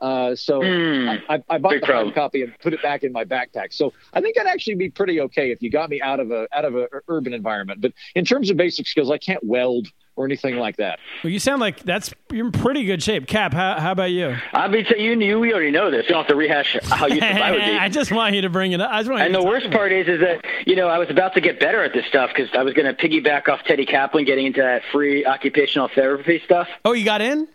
[0.00, 3.24] Uh, so mm, I, I, bought the hard copy and put it back in my
[3.24, 3.72] backpack.
[3.72, 6.48] So I think I'd actually be pretty okay if you got me out of a
[6.52, 7.82] out of a urban environment.
[7.82, 10.98] But in terms of basic skills, I can't weld or anything like that.
[11.22, 13.26] Well, you sound like that's you're in pretty good shape.
[13.26, 14.36] Cap, how, how about you?
[14.52, 16.04] I mean, you knew we already know this.
[16.04, 17.64] You don't have to rehash how you I would be.
[17.78, 18.90] I just want you to bring it up.
[18.90, 21.34] I just want and the worst part is, is that you know I was about
[21.34, 24.24] to get better at this stuff because I was going to piggyback off Teddy Kaplan
[24.24, 26.68] getting into that free occupational therapy stuff.
[26.84, 27.48] Oh, you got in?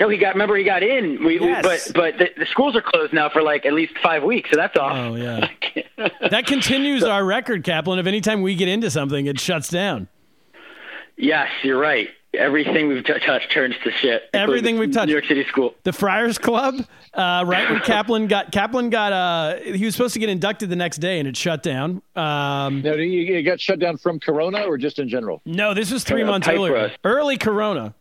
[0.00, 0.34] No, he got.
[0.34, 1.24] Remember, he got in.
[1.24, 1.64] We, yes.
[1.64, 4.50] we, but but the, the, schools are closed now for like at least five weeks,
[4.50, 4.92] so that's off.
[4.96, 5.48] Oh yeah.
[6.30, 7.98] that continues so, our record, Kaplan.
[7.98, 10.08] Of anytime we get into something, it shuts down.
[11.16, 12.08] Yes, you're right.
[12.34, 14.28] Everything we've t- touched turns to shit.
[14.34, 15.06] Everything we've touched.
[15.06, 15.74] New York City school.
[15.82, 16.74] The Friars Club,
[17.14, 20.76] uh, right when Kaplan got Kaplan got uh, he was supposed to get inducted the
[20.76, 22.02] next day and it shut down.
[22.14, 25.42] Um, no, you got shut down from Corona or just in general?
[25.44, 26.92] No, this was three uh, months earlier.
[27.02, 27.94] Early Corona.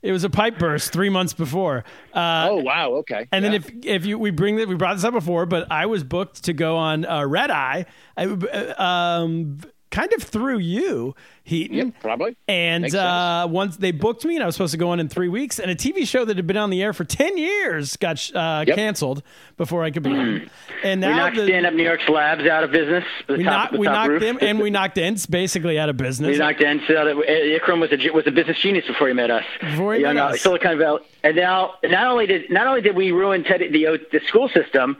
[0.00, 1.84] It was a pipe burst three months before.
[2.14, 3.26] Uh, oh wow, okay.
[3.32, 3.50] And yeah.
[3.50, 6.04] then if if you we bring that we brought this up before, but I was
[6.04, 7.86] booked to go on uh, Red Eye.
[8.16, 9.58] I, uh, um,
[9.90, 11.76] kind of through you, Heaton.
[11.76, 12.36] Yep, probably.
[12.46, 15.28] And uh, once they booked me, and I was supposed to go on in three
[15.28, 18.34] weeks, and a TV show that had been on the air for ten years got
[18.34, 18.76] uh, yep.
[18.76, 19.22] canceled
[19.56, 20.50] before I could be on.
[20.84, 23.04] And now we knocked the, Stand Up New York's labs out of business.
[23.28, 24.20] We, knocked, we knocked roof.
[24.22, 26.30] them, and we knocked Ents basically out of business.
[26.30, 27.08] We knocked Ents out.
[27.08, 29.44] Of, Ikram was a was a business genius before he met us.
[29.60, 30.40] Before he met us.
[30.40, 31.02] Silicon Valley.
[31.24, 34.98] And now, not only did not only did we ruin Teddy, the the school system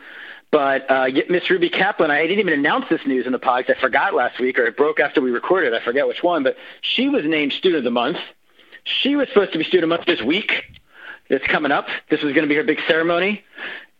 [0.50, 3.76] but uh, Miss Ruby Kaplan, I didn't even announce this news in the podcast.
[3.78, 5.74] I forgot last week, or it broke after we recorded.
[5.74, 8.18] I forget which one, but she was named Student of the Month.
[8.84, 10.52] She was supposed to be Student of the Month this week.
[11.28, 11.86] It's coming up.
[12.08, 13.44] This was going to be her big ceremony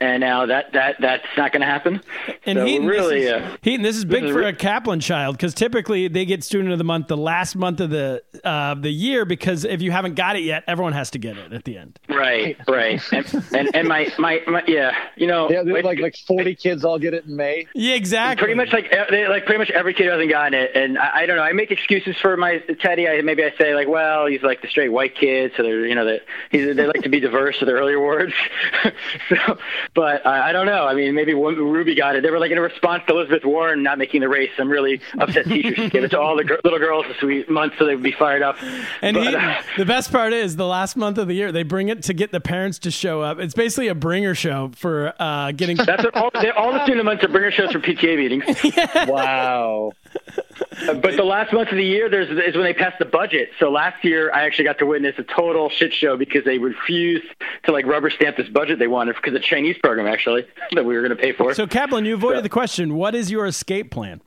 [0.01, 2.01] and now that that that's not going to happen.
[2.47, 4.49] And so Heaton, really, this is, uh, Heaton, this is big this is for re-
[4.51, 7.91] a Kaplan child because typically they get student of the month the last month of
[7.91, 11.37] the uh, the year because if you haven't got it yet, everyone has to get
[11.37, 11.99] it at the end.
[12.09, 16.55] Right, right, and, and and, my, my, my yeah, you know, yeah, like like forty
[16.55, 17.67] kids all get it in May.
[17.75, 18.43] Yeah, exactly.
[18.43, 21.37] Pretty much like like pretty much every kid hasn't gotten it, and I, I don't
[21.37, 21.43] know.
[21.43, 23.09] I make excuses for my Teddy.
[23.09, 25.95] I maybe I say like, well, he's like the straight white kid, so they're you
[25.95, 28.33] know that he's they like to be diverse to their earlier words.
[29.29, 29.59] so,
[29.95, 30.87] but I, I don't know.
[30.87, 32.23] I mean, maybe Ruby got it.
[32.23, 34.51] They were like in a response to Elizabeth Warren not making the race.
[34.59, 37.75] I'm really upset teachers gave it to all the gr- little girls this week, month
[37.79, 38.57] so they would be fired up.
[39.03, 41.63] And but, he, uh, the best part is the last month of the year they
[41.63, 43.39] bring it to get the parents to show up.
[43.39, 45.77] It's basically a bringer show for uh, getting.
[45.77, 48.45] That's what all, all the student months are bringer shows for PTA meetings.
[48.77, 49.09] yeah.
[49.09, 49.93] Wow.
[50.87, 53.51] but the last month of the year there's is when they pass the budget.
[53.59, 57.27] So last year I actually got to witness a total shit show because they refused
[57.65, 60.95] to like rubber stamp this budget they wanted because the Chinese program actually that we
[60.95, 61.55] were going to pay for.
[61.55, 62.95] So Kaplan, you avoided so, the question.
[62.95, 64.21] What is your escape plan?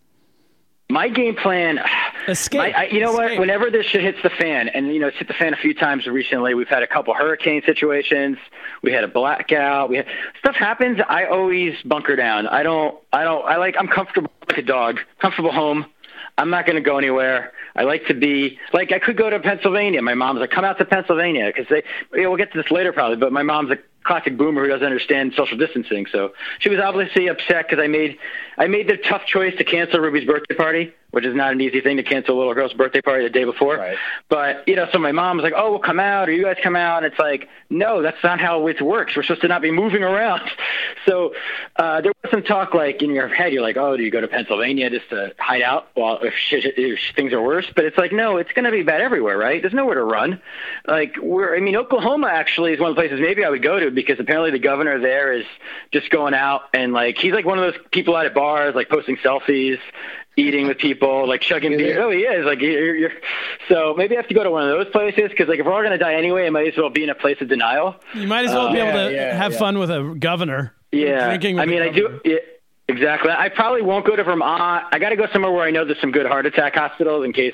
[0.91, 1.79] My game plan.
[2.27, 2.59] Escape.
[2.59, 3.31] My, I, you know escape.
[3.31, 3.39] what?
[3.39, 5.73] Whenever this shit hits the fan, and you know it's hit the fan a few
[5.73, 6.53] times recently.
[6.53, 8.37] We've had a couple hurricane situations.
[8.83, 9.89] We had a blackout.
[9.89, 10.05] We had
[10.37, 10.99] stuff happens.
[11.09, 12.45] I always bunker down.
[12.45, 12.95] I don't.
[13.11, 13.43] I don't.
[13.43, 13.75] I like.
[13.79, 14.99] I'm comfortable like a dog.
[15.19, 15.87] Comfortable home.
[16.37, 17.51] I'm not going to go anywhere.
[17.75, 20.01] I like to be like I could go to Pennsylvania.
[20.01, 21.83] My mom's like, come out to Pennsylvania because they.
[22.19, 24.85] Yeah, we'll get to this later probably, but my mom's a classic boomer who doesn't
[24.85, 26.05] understand social distancing.
[26.11, 28.17] So she was obviously upset because I made
[28.57, 31.81] I made the tough choice to cancel Ruby's birthday party, which is not an easy
[31.81, 33.77] thing to cancel a little girl's birthday party the day before.
[33.77, 33.97] Right.
[34.29, 36.57] But you know, so my mom was like, "Oh, we'll come out, or you guys
[36.63, 39.15] come out." And it's like, no, that's not how it works.
[39.15, 40.41] We're supposed to not be moving around.
[41.07, 41.33] So
[41.77, 44.21] uh, there was some talk, like in your head, you're like, "Oh, do you go
[44.21, 47.97] to Pennsylvania just to hide out while if, shit, if things are worse?" But it's
[47.97, 49.59] like, no, it's going to be bad everywhere, right?
[49.59, 50.39] There's nowhere to run.
[50.87, 53.79] Like we're, I mean, Oklahoma actually is one of the places maybe I would go
[53.79, 55.45] to because apparently the governor there is
[55.91, 58.89] just going out and like he's like one of those people out at bars, like
[58.89, 59.79] posting selfies
[60.37, 62.01] eating with people, like chugging beer.
[62.01, 62.45] Oh, he is.
[62.45, 63.11] Like you're, you're,
[63.67, 65.73] so maybe I have to go to one of those places because like if we're
[65.73, 67.95] all gonna die anyway, it might as well be in a place of denial.
[68.13, 69.59] You might as well be um, able yeah, to yeah, have yeah.
[69.59, 70.73] fun with a governor.
[70.91, 72.19] Yeah, Drinking with I mean, I governor.
[72.23, 72.29] do.
[72.31, 72.37] Yeah,
[72.87, 73.31] exactly.
[73.31, 74.85] I probably won't go to Vermont.
[74.91, 77.33] I got to go somewhere where I know there's some good heart attack hospitals in
[77.33, 77.53] case,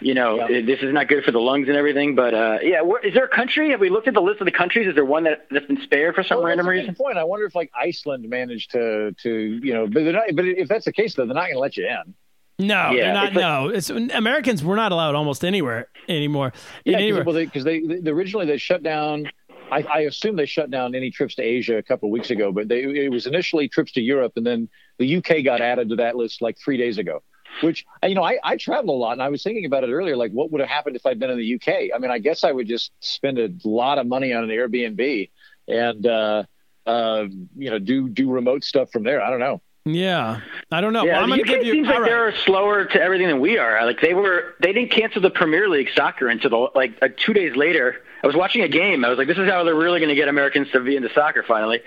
[0.00, 0.62] you know, Yeah.
[0.62, 2.14] this is not good for the lungs and everything.
[2.14, 3.70] But uh, yeah, where, is there a country?
[3.70, 4.86] Have we looked at the list of the countries?
[4.88, 6.94] Is there one that that's been spared for some Well, random reason?
[6.94, 7.18] point.
[7.18, 9.30] I wonder if like Iceland managed to to
[9.62, 11.58] you know, but they're not, but if that's the case, though, they're not going to
[11.60, 12.14] let you in.
[12.58, 13.26] No, Yeah, they're not.
[13.28, 13.68] it's like- no,
[14.04, 14.62] it's Americans.
[14.62, 16.52] We're not allowed almost anywhere anymore.
[16.84, 17.24] Yeah, anywhere.
[17.24, 19.28] because they, they, they originally they shut down.
[19.72, 22.52] I, I assume they shut down any trips to Asia a couple of weeks ago,
[22.52, 25.96] but they, it was initially trips to Europe, and then the UK got added to
[25.96, 27.22] that list like three days ago.
[27.62, 30.16] Which you know, I, I travel a lot, and I was thinking about it earlier.
[30.16, 31.90] Like, what would have happened if I'd been in the UK?
[31.94, 35.30] I mean, I guess I would just spend a lot of money on an Airbnb
[35.68, 36.44] and uh,
[36.86, 37.24] uh,
[37.56, 39.22] you know do do remote stuff from there.
[39.22, 39.62] I don't know.
[39.84, 40.40] Yeah,
[40.70, 41.04] I don't know.
[41.04, 41.72] Yeah, well, I'm the going to UK give you.
[41.74, 42.08] seems all like right.
[42.10, 43.84] they're slower to everything than we are.
[43.84, 47.32] Like they were, they didn't cancel the Premier League soccer until the, like uh, two
[47.32, 47.96] days later.
[48.22, 49.04] I was watching a game.
[49.04, 51.12] I was like, this is how they're really going to get Americans to be into
[51.12, 51.80] soccer finally.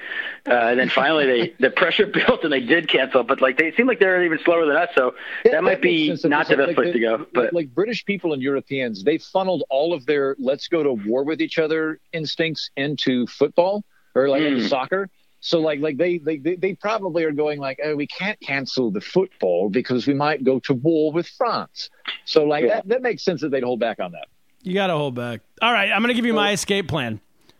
[0.45, 3.23] Uh, and then finally, they the pressure built and they did cancel.
[3.23, 4.89] But like they seem like they're even slower than us.
[4.95, 6.25] So that might makes be sense.
[6.25, 7.25] not It's the best like place to go.
[7.33, 11.23] But like British people and Europeans, they funneled all of their let's go to war
[11.23, 14.67] with each other instincts into football or like into Hmm.
[14.67, 15.09] soccer.
[15.47, 18.89] So like like they, they they they probably are going like oh we can't cancel
[18.89, 21.91] the football because we might go to war with France.
[22.25, 22.75] So like Yeah.
[22.77, 24.25] that that makes sense that they'd hold back on that.
[24.63, 25.41] You got to hold back.
[25.61, 27.19] All right, I'm going to give you my escape plan.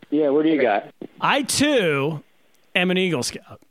[0.09, 0.89] yeah, what do you got?
[1.21, 2.23] I too
[2.75, 3.61] am an Eagle Scout.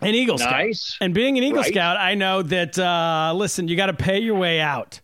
[0.00, 0.50] An Eagle Scout.
[0.50, 0.96] Nice.
[1.00, 1.72] And being an Eagle Right.
[1.72, 2.76] Scout, I know that.
[2.76, 5.00] Uh, listen, you got to pay your way out.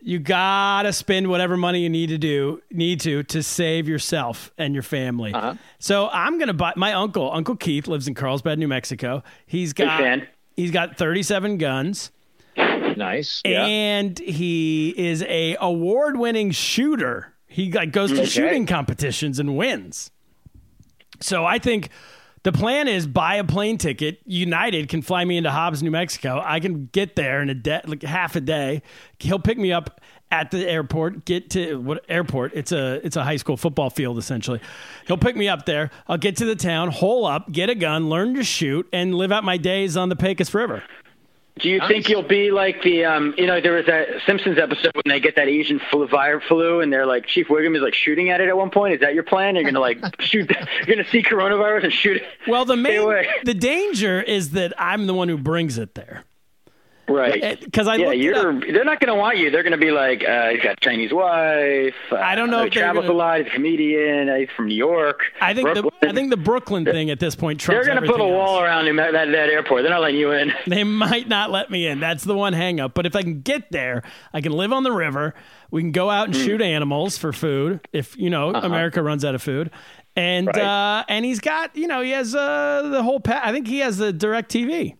[0.00, 4.72] You gotta spend whatever money you need to do need to to save yourself and
[4.72, 5.32] your family.
[5.34, 5.54] Uh-huh.
[5.80, 7.30] So I'm gonna buy my uncle.
[7.32, 9.22] Uncle Keith lives in Carlsbad, New Mexico.
[9.46, 10.20] He's got
[10.56, 12.10] he's got 37 guns.
[12.56, 13.42] Nice.
[13.44, 13.64] Yeah.
[13.64, 17.34] and he is a award-winning shooter.
[17.46, 20.10] He like goes to shooting competitions and wins.
[21.20, 21.90] So I think
[22.42, 24.20] the plan is buy a plane ticket.
[24.24, 26.40] United can fly me into Hobbs, New Mexico.
[26.44, 28.82] I can get there in a day, like half a day.
[29.18, 31.24] He'll pick me up at the airport.
[31.24, 32.52] Get to what airport?
[32.54, 34.60] It's a it's a high school football field essentially.
[35.06, 35.90] He'll pick me up there.
[36.06, 39.32] I'll get to the town, hole up, get a gun, learn to shoot, and live
[39.32, 40.82] out my days on the Pecos River.
[41.58, 44.92] Do you think you'll be like the, um, you know, there was that Simpsons episode
[44.94, 47.94] when they get that Asian flu, virus flu, and they're like Chief Wiggum is like
[47.94, 48.94] shooting at it at one point.
[48.94, 49.56] Is that your plan?
[49.56, 50.50] You're gonna like shoot?
[50.50, 52.22] You're gonna see coronavirus and shoot it?
[52.46, 56.24] Well, the main the danger is that I'm the one who brings it there.
[57.08, 57.58] Right.
[57.60, 58.60] Because I yeah, you're.
[58.60, 59.50] They're not going to want you.
[59.50, 61.94] They're going to be like, uh, he's got a Chinese wife.
[62.12, 63.38] Uh, I don't know He if they're travels gonna- a lot.
[63.38, 64.28] He's a comedian.
[64.28, 65.20] Uh, he's from New York.
[65.40, 66.10] I think the Brooklyn.
[66.10, 68.62] I think the Brooklyn thing at this point they're going to put a wall else.
[68.64, 69.82] around him at that, that airport.
[69.82, 70.52] They're not letting you in.
[70.66, 71.98] They might not let me in.
[72.00, 72.94] That's the one hang up.
[72.94, 75.34] But if I can get there, I can live on the river.
[75.70, 76.42] We can go out and Hmm.
[76.44, 79.70] shoot animals for food if you know America runs out of food.
[80.16, 80.58] And Right.
[80.58, 83.78] uh, and he's got you know he has uh, the whole pa- I think he
[83.80, 84.94] has the direct TV.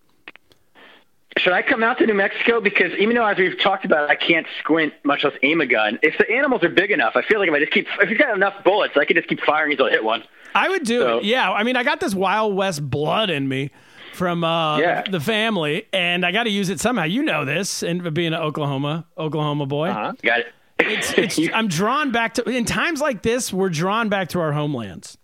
[1.38, 2.60] Should I come out to New Mexico?
[2.60, 5.98] Because even though, as we've talked about, I can't squint, much less aim a gun.
[6.02, 8.18] If the animals are big enough, I feel like if I just keep, if he's
[8.18, 10.24] got enough bullets, I can just keep firing until I hit one.
[10.54, 11.24] I would do So- it.
[11.24, 13.70] Yeah, I mean, I got this Wild West blood in me
[14.14, 15.02] from uh, Yeah.
[15.08, 17.04] the family, and I got to use it somehow.
[17.04, 20.12] You know this, and being an Oklahoma Oklahoma boy, Uh-huh.
[20.22, 20.46] Got it.
[20.80, 22.42] it's, it's, I'm drawn back to.
[22.48, 25.18] In times like this, we're drawn back to our homelands.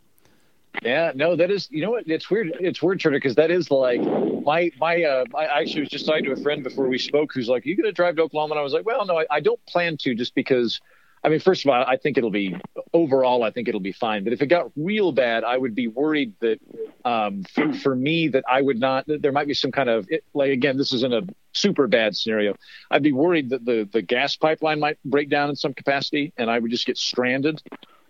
[0.83, 1.69] Yeah, no, that is.
[1.71, 2.05] You know what?
[2.09, 2.53] It's weird.
[2.61, 4.01] It's weird, Turner, because that is like
[4.45, 5.03] my my.
[5.03, 7.69] Uh, I actually was just talking to a friend before we spoke, who's like, Are
[7.69, 9.97] "You to drive to Oklahoma?" And I was like, "Well, no, I, I don't plan
[9.99, 10.81] to, just because."
[11.23, 12.55] I mean, first of all, I think it'll be
[12.93, 13.45] overall.
[13.45, 14.25] I think it'll be fine.
[14.25, 16.59] But if it got real bad, I would be worried that
[17.03, 19.07] um, for, for me that I would not.
[19.07, 22.15] That there might be some kind of it, like again, this isn't a super bad
[22.15, 22.57] scenario.
[22.91, 26.51] I'd be worried that the the gas pipeline might break down in some capacity, and
[26.51, 27.63] I would just get stranded.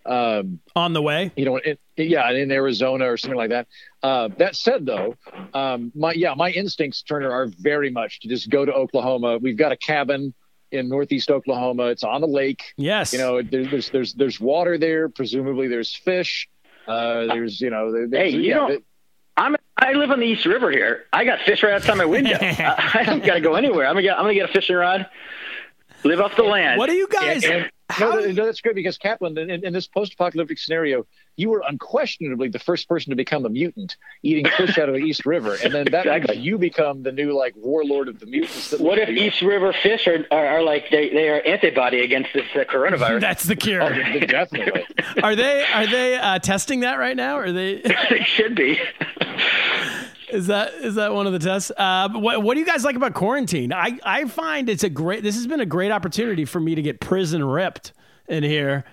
[0.05, 1.31] Um, On the way.
[1.35, 3.67] you know, in, yeah, in Arizona or something like that.
[4.03, 5.15] Uh, that said, though,
[5.53, 9.37] um, my yeah, my instincts, Turner, are very much to just go to Oklahoma.
[9.39, 10.33] We've got a cabin
[10.71, 11.85] in Northeast Oklahoma.
[11.87, 12.73] It's on the lake.
[12.77, 13.13] Yes.
[13.13, 15.09] You know, there, there's there's there's water there.
[15.09, 16.47] Presumably, there's fish.
[16.87, 18.83] Uh, there's you know, there- there's, Hey, you yeah, don't-
[19.37, 21.05] I'm I live on the East River here.
[21.11, 22.37] I got fish right outside my window.
[22.41, 23.85] I, I don't got to go anywhere.
[23.87, 25.07] I'm gonna get I'm gonna get a fishing rod.
[26.03, 26.77] Live off the land.
[26.77, 27.43] what do you guys?
[27.43, 31.05] And, and, how- no, no, that's great because Kaplan, in, in this post-apocalyptic scenario,
[31.37, 35.01] you were unquestionably the first person to become a mutant, eating fish out of the
[35.01, 36.35] East River, and then that Exactly.
[36.35, 38.71] means you become the new like warlord of the mutants.
[38.71, 39.27] That What if here.
[39.27, 43.19] East River fish are, are, are like they, they are antibody against this uh, coronavirus?
[43.21, 43.89] That's the Oh, cure.
[43.93, 44.85] de- definitely.
[45.23, 47.35] Are they are they uh, testing that right now?
[47.37, 47.81] Are they?
[48.09, 48.79] they should be.
[50.29, 51.71] Is that is that one of the tests?
[51.75, 53.71] Uh, what what do you guys like about quarantine?
[53.73, 55.23] I I find it's a great.
[55.23, 57.93] This has been a great opportunity for me to get prison ripped
[58.27, 58.85] in here.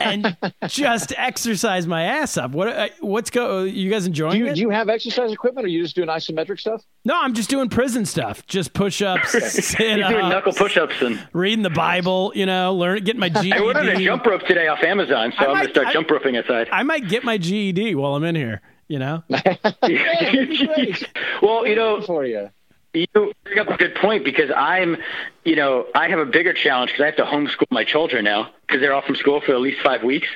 [0.00, 2.50] And just exercise my ass up.
[2.52, 3.62] What uh, what's go?
[3.62, 4.54] You guys enjoying Do you, it?
[4.54, 6.82] do you have exercise equipment, or are you just doing isometric stuff?
[7.04, 8.44] no, I'm just doing prison stuff.
[8.46, 12.32] Just push ups, sit doing knuckle push-ups and reading the Bible.
[12.34, 13.52] You know, learn getting my GED.
[13.54, 15.92] I ordered a jump rope today off Amazon, so I I'm might- gonna start I-
[15.92, 16.68] jump roping outside.
[16.72, 18.62] I might get my GED while I'm in here.
[18.92, 21.08] You know, Great.
[21.42, 22.50] well, you know, for you.
[22.92, 23.06] You
[23.42, 24.98] bring up a good point because I'm,
[25.46, 28.50] you know, I have a bigger challenge because I have to homeschool my children now
[28.66, 30.28] because they're off from school for at least five weeks.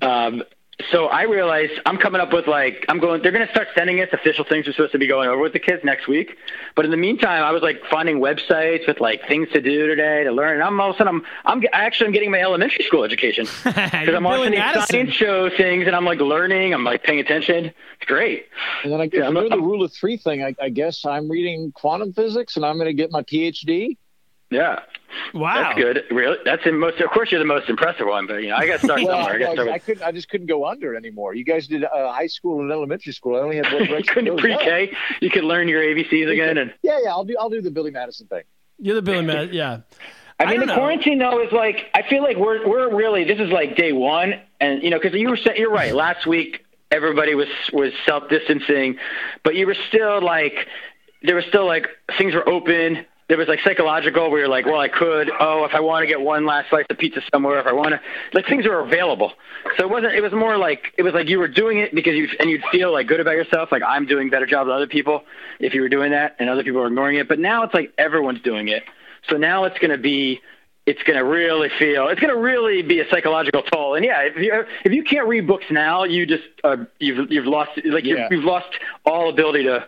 [0.00, 0.44] Um,
[0.90, 3.22] so I realized I'm coming up with like I'm going.
[3.22, 5.52] They're going to start sending us official things we're supposed to be going over with
[5.52, 6.36] the kids next week.
[6.74, 10.24] But in the meantime, I was like finding websites with like things to do today
[10.24, 10.54] to learn.
[10.54, 13.46] And I'm all of a sudden I'm I'm actually I'm getting my elementary school education
[13.64, 14.86] because I'm watching these Madison.
[14.88, 16.74] science show things and I'm like learning.
[16.74, 17.66] I'm like paying attention.
[17.66, 18.46] It's great.
[18.82, 20.42] And then I, if Yeah, I'm I'm- the rule of three thing.
[20.42, 23.96] I, I guess I'm reading quantum physics, and I'm going to get my PhD.
[24.52, 24.80] Yeah.
[25.34, 25.62] wow.
[25.62, 26.04] That's good.
[26.10, 27.00] Really, that's the most.
[27.00, 29.16] Of course, you're the most impressive one, but you know, I got to start Well,
[29.24, 29.34] somewhere.
[29.34, 29.68] I got to well, start.
[29.68, 30.02] I couldn't.
[30.02, 31.34] I just couldn't go under anymore.
[31.34, 33.36] You guys did uh, high school and elementary school.
[33.36, 34.92] I only had one you couldn't pre-K.
[35.20, 37.10] You could learn your ABCs again, and Yeah, yeah.
[37.10, 37.36] I'll do.
[37.38, 38.42] I'll do the Billy Madison thing.
[38.78, 39.54] You're the Billy Madison.
[39.54, 39.80] Yeah.
[40.40, 40.78] I mean, don't the know.
[40.78, 44.34] quarantine though is like I feel like we're we're really this is like day one,
[44.60, 45.94] and you know, because you were saying you're right.
[45.94, 48.96] Last week everybody was was self distancing,
[49.44, 50.54] but you were still like
[51.22, 51.86] there was still like
[52.18, 53.06] things were open.
[53.32, 55.30] There was like psychological where you're like, well, I could.
[55.40, 57.92] Oh, if I want to get one last slice of pizza somewhere, if I want
[57.92, 58.00] to,
[58.34, 59.32] like things are available.
[59.78, 60.12] So it wasn't.
[60.12, 62.62] It was more like it was like you were doing it because you and you'd
[62.70, 63.72] feel like good about yourself.
[63.72, 65.24] Like I'm doing better job than other people
[65.60, 67.26] if you were doing that, and other people are ignoring it.
[67.26, 68.82] But now it's like everyone's doing it.
[69.30, 70.42] So now it's going to be
[70.84, 74.22] it's going to really feel it's going to really be a psychological toll and yeah
[74.22, 78.04] if you if you can't read books now you just uh, you've you've lost like
[78.04, 78.22] Yeah.
[78.24, 78.66] you've, you've lost
[79.06, 79.86] all ability to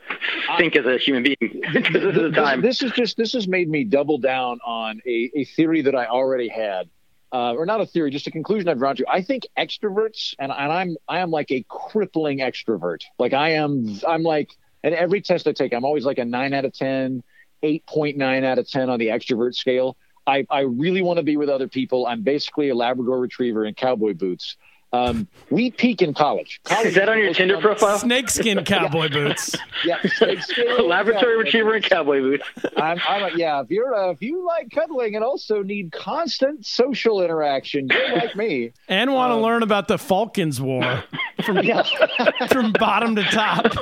[0.57, 1.37] think as a human being
[1.73, 3.17] this is the This, time this is just.
[3.17, 6.89] This has made me double down on a, a theory that I already had,
[7.33, 9.05] uh, or not a theory, just a conclusion I've drawn to.
[9.09, 13.03] I think extroverts, and, and I'm I am like a crippling extrovert.
[13.19, 13.99] Like I am.
[14.07, 14.51] I'm like,
[14.85, 17.23] and every test I take, I'm always like a nine out of 10,
[17.65, 19.97] 8.9 out of ten on the extrovert scale.
[20.27, 22.07] I, I really want to be with other people.
[22.07, 24.57] I'm basically a Labrador Retriever in cowboy boots.
[24.93, 26.61] Um, we peak in college.
[26.63, 29.53] college is that on your Tinder fun- profile Snakeskin cowboy boots.
[29.85, 32.45] Yeah, snake skin, laboratory retriever and cowboy boots
[32.77, 33.61] I'm, I'm a, yeah.
[33.61, 38.37] If you're uh, if you like cuddling and also need constant social interaction, you're like
[38.37, 38.71] me.
[38.87, 41.03] And want to Um, learn about the Falklands War
[41.45, 41.59] from
[42.49, 43.75] from bottom to top.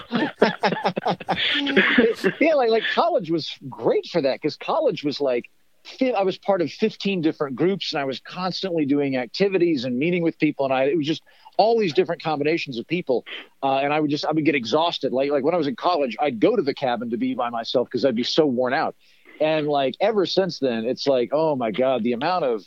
[2.41, 2.55] yeah.
[2.55, 5.51] Like like college was great for that because college was like.
[6.01, 10.23] I was part of 15 different groups and I was constantly doing activities and meeting
[10.23, 11.23] with people and I it was just
[11.59, 13.25] all these different combinations of people
[13.63, 15.13] uh, and I would just I would get exhausted.
[15.13, 17.51] Like like when I was in college I'd go to the cabin to be by
[17.51, 18.95] myself because I'd be so worn out.
[19.41, 22.65] And like ever since then it's like oh my god the amount of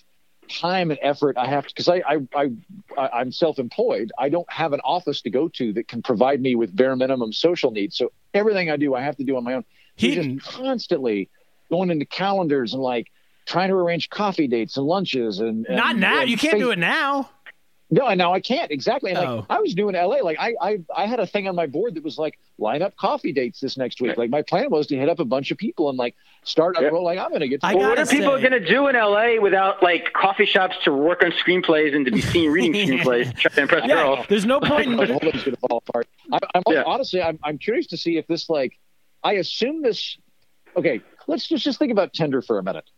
[0.47, 2.49] time and effort I have to because I, I I
[2.97, 4.11] I I'm self-employed.
[4.19, 7.33] I don't have an office to go to that can provide me with bare minimum
[7.33, 7.97] social needs.
[7.97, 9.65] So everything I do I have to do on my own.
[9.97, 11.29] So just constantly
[11.69, 13.07] going into calendars and like
[13.45, 16.21] trying to arrange coffee dates and lunches and, and Not now.
[16.21, 17.29] and You can't face- do it now.
[17.91, 19.11] no, and now I can't exactly.
[19.11, 19.35] And Oh.
[19.35, 21.93] like I was doing LA, like I, I I had a thing on my board
[21.95, 24.17] that was like line up coffee dates this next week.
[24.17, 26.77] Like my plan was to hit up a bunch of people and like start.
[26.81, 26.89] Yeah.
[26.89, 27.61] Well, like I'm gonna get.
[27.61, 30.11] To I well, what gotta are people say- going to do in LA without like
[30.13, 33.61] coffee shops to work on screenplays and to be seen reading screenplays to try to
[33.61, 34.97] impress Yeah, girls there's no point in.
[34.97, 36.07] the whole thing's gonna fall apart.
[36.33, 36.83] I, I'm Yeah.
[36.87, 38.73] honestly, I'm I'm curious to see if this like.
[39.23, 40.17] I assume this.
[40.75, 42.89] Okay, let's just just think about Tinder for a minute.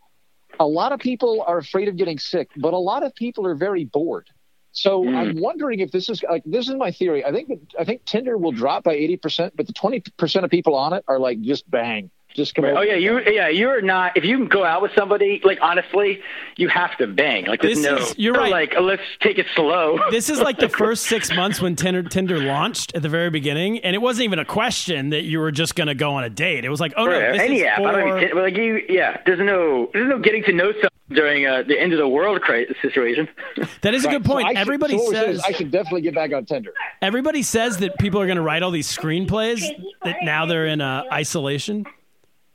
[0.60, 3.54] A lot of people are afraid of getting sick, but a lot of people are
[3.54, 4.28] very bored.
[4.72, 5.16] So Mm.
[5.16, 7.24] I'm wondering if this is like this is my theory.
[7.24, 10.44] I think that, I think Tinder will drop by eighty percent, but the twenty percent
[10.44, 12.70] of people on it are like just bang, Just come Right.
[12.72, 12.80] over.
[12.80, 14.16] Oh yeah, you yeah you're not.
[14.16, 16.22] If you go out with somebody, like honestly,
[16.56, 17.44] you have to bang.
[17.46, 17.96] Like there's This no.
[17.96, 18.52] is- you're no, right.
[18.52, 19.98] Like let's take it slow.
[20.10, 23.80] This is like the first six months when Tinder, Tinder launched at the very beginning,
[23.80, 26.30] and it wasn't even a question that you were just going to go on a
[26.30, 26.64] date.
[26.64, 27.80] It was like, oh no, Right, this any is app.
[27.80, 29.20] I don't mean, like you, yeah.
[29.26, 32.40] There's no, there's no getting to know someone during uh, the end of the world
[32.40, 33.28] crisis situation.
[33.82, 34.46] that is a good point.
[34.46, 36.72] I should- everybody so what says I should definitely get back on Tinder.
[37.02, 39.62] everybody says that people are going to write all these screenplays
[40.04, 41.86] that now they're in uh, isolation.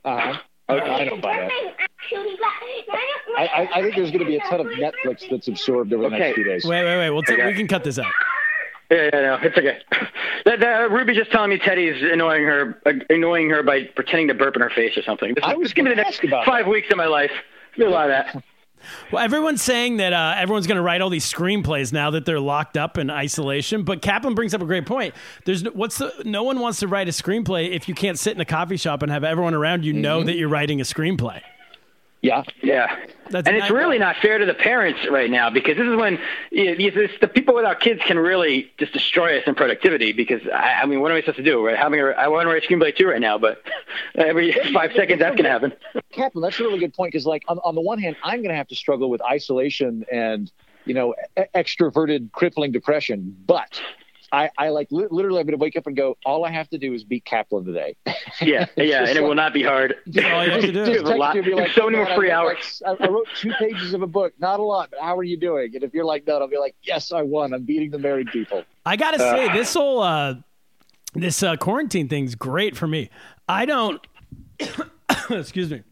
[0.04, 0.38] Uh-huh.
[0.68, 1.50] I, I don't buy that.
[3.36, 6.02] I, I, I think there's going to be a ton of Netflix that's absorbed over
[6.02, 6.18] the Okay.
[6.18, 6.64] next few days.
[6.64, 7.10] Wait, wait, wait.
[7.10, 7.46] We'll t- Okay.
[7.46, 8.10] we can cut this out.
[8.90, 9.78] Yeah, yeah, no, it's okay.
[10.44, 14.34] That, that, Ruby just telling me Teddy's annoying her, uh, annoying her by pretending to
[14.34, 15.34] burp in her face or something.
[15.34, 17.30] This, I was just give me the gonna ask about five weeks of my life.
[17.76, 18.44] Do a lot of that.
[19.12, 22.40] Well, everyone's saying that uh, everyone's going to write all these screenplays now that they're
[22.40, 23.82] locked up in isolation.
[23.82, 25.14] But Kaplan brings up a great point.
[25.44, 28.34] There's no, what's the, no one wants to write a screenplay if you can't sit
[28.34, 31.40] in a coffee shop and have everyone around you know that you're writing a screenplay.
[32.24, 32.42] Yeah.
[32.62, 32.96] Yeah,
[33.28, 35.94] That's and it's not- really not fair to the parents right now because this is
[35.94, 36.18] when
[36.50, 40.12] you know, this, the people without kids can really just destroy us in productivity.
[40.12, 41.64] Because I, I mean, what am I supposed to do?
[41.64, 41.76] Right?
[41.76, 43.62] Having a, I want to write a screenplay too right now, but
[44.14, 45.74] every five seconds that's going to happen.
[46.12, 48.48] Kaplan, that's a really good point because, like, on, on the one hand, I'm going
[48.50, 50.50] to have to struggle with isolation and,
[50.86, 53.36] you know, e- extroverted, crippling depression.
[53.46, 53.78] But
[54.34, 56.78] I, I like literally, I'm going to wake up and go, all I have to
[56.78, 57.96] do is beat Kaplan today.
[58.04, 59.94] Yeah, yeah, just and it will not be hard.
[60.06, 60.84] That's all you have to do.
[60.84, 62.82] Just Just text lot- you be like, so many more free hours.
[62.84, 65.22] like, I I wrote two pages of a book, not a lot, but how are
[65.22, 65.70] you doing?
[65.74, 67.54] And if you're like, no, I'll be like, yes, I won.
[67.54, 68.64] I'm beating the married people.
[68.84, 70.34] I gotta say, this whole uh,
[71.14, 73.10] this uh, quarantine thing's great for me.
[73.48, 74.04] I don't.
[75.30, 75.82] excuse me.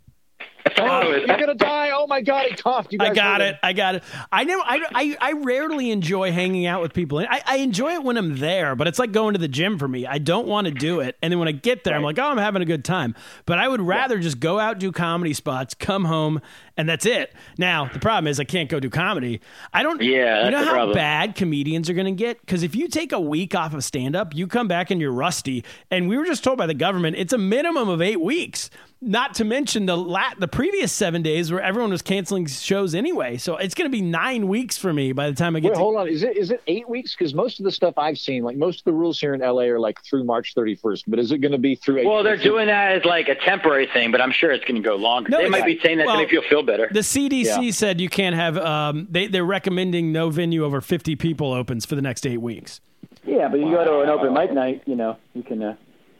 [0.82, 1.90] Oh, You're gonna die!
[1.94, 2.92] Oh my God, he coughed.
[2.92, 3.56] You I got it.
[3.62, 4.02] I got it.
[4.30, 4.62] I never.
[4.64, 7.18] I, I, I rarely enjoy hanging out with people.
[7.18, 9.86] I, I enjoy it when I'm there, but it's like going to the gym for
[9.86, 10.06] me.
[10.06, 12.24] I don't want to do it, and then when I get there, I'm like, oh,
[12.24, 13.14] I'm having a good time.
[13.46, 16.40] But I would rather just go out do comedy spots, come home,
[16.76, 17.32] and that's it.
[17.58, 19.40] Now the problem is I can't go do comedy.
[19.72, 20.00] I don't.
[20.02, 20.94] Yeah, you know how problem.
[20.94, 24.16] bad comedians are going to get because if you take a week off of stand
[24.16, 25.64] up, you come back and you're rusty.
[25.90, 28.70] And we were just told by the government it's a minimum of eight weeks.
[29.04, 33.36] Not to mention the lat the previous seven days where everyone was canceling shows anyway.
[33.36, 35.74] So it's going to be nine weeks for me by the time I get Wait,
[35.74, 35.80] to.
[35.80, 36.06] hold on.
[36.08, 37.16] Is it is it eight weeks?
[37.16, 39.62] Because most of the stuff I've seen, like most of the rules here in LA,
[39.62, 41.02] are like through March 31st.
[41.08, 42.06] But is it going to be through?
[42.08, 42.52] Well, they're April?
[42.54, 45.30] doing that as like a temporary thing, but I'm sure it's going to go longer.
[45.30, 46.88] No, they it's- might be saying that well, to make you feel better.
[46.92, 47.70] The CDC Yeah.
[47.72, 48.56] said you can't have.
[48.56, 52.80] Um, they they're recommending no venue over fifty people opens for the next eight weeks.
[53.26, 55.60] yeah, but you go to an open mic night, you know, you can.
[55.60, 55.74] Uh,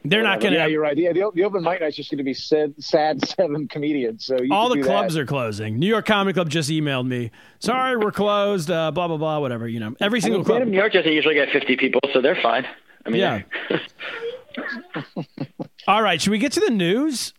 [0.05, 0.59] They're not going to.
[0.59, 0.97] Yeah, you're right.
[0.97, 4.25] Yeah, the, the open mic night's just going to be sad, sad seven comedians.
[4.25, 5.21] So you all the clubs that.
[5.21, 5.79] are closing.
[5.79, 7.31] New York Comedy Club just emailed me.
[7.59, 8.69] Sorry, we're closed.
[8.69, 9.39] Uh, blah blah blah.
[9.39, 9.67] Whatever.
[9.67, 10.57] You know, every I single mean, club.
[10.57, 12.65] Stand-Up New York doesn't usually get 50 people, so they're fine.
[13.05, 13.41] I mean, Yeah.
[15.87, 17.33] All right, should we get to the news?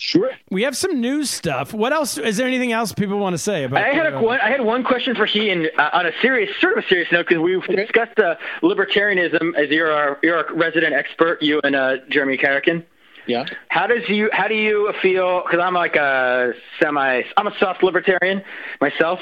[0.00, 0.30] Sure.
[0.48, 1.74] We have some news stuff.
[1.74, 2.18] What else?
[2.18, 3.82] Is there anything else people want to say about?
[3.82, 4.40] I had the- a one.
[4.40, 7.26] I had one question for Heaton uh, on a serious, sort of a serious note,
[7.28, 11.96] because we've discussed uh, libertarianism as you're our you're a resident expert, you and uh,
[12.10, 12.84] Jeremy Carrican.
[13.26, 13.44] Yeah.
[13.68, 15.42] How does you how do you feel?
[15.42, 18.42] Because I'm like a semi, I'm a soft libertarian
[18.80, 19.18] myself.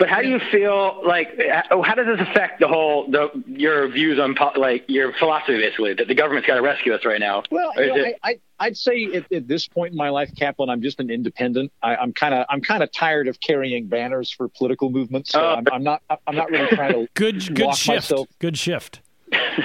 [0.00, 1.38] But how do you feel like?
[1.70, 6.08] How does this affect the whole the your views on like your philosophy basically that
[6.08, 7.42] the government's got to rescue us right now?
[7.50, 10.30] Well, you know, it- I, I, I'd say at, at this point in my life,
[10.36, 11.70] Kaplan, I'm just an independent.
[11.82, 15.32] I, I'm kind of I'm kind of tired of carrying banners for political movements.
[15.32, 15.54] So Oh.
[15.56, 17.88] I'm, I'm not I'm not really trying to good good shift.
[18.10, 19.02] myself Good shift.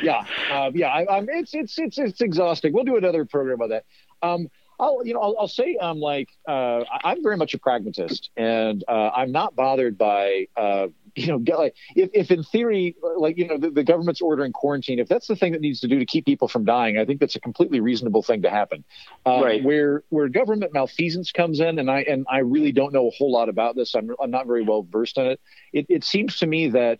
[0.04, 0.88] yeah, uh, yeah.
[0.90, 2.74] I, I'm, it's it's it's it's exhausting.
[2.74, 3.86] We'll do another program on that.
[4.22, 4.50] Um,
[4.80, 8.84] I'll you know I'll, I'll say I'm like uh, I'm very much a pragmatist, and
[8.88, 13.48] uh, I'm not bothered by uh, you know like if, if in theory like you
[13.48, 16.06] know the, the government's ordering quarantine, if that's the thing that needs to do to
[16.06, 18.84] keep people from dying, I think that's a completely reasonable thing to happen.
[19.26, 19.64] Uh, Right.
[19.64, 23.32] Where where government malfeasance comes in, and I and I really don't know a whole
[23.32, 23.94] lot about this.
[23.96, 25.42] I'm I'm not very well versed in it.
[25.72, 27.00] It, it seems to me that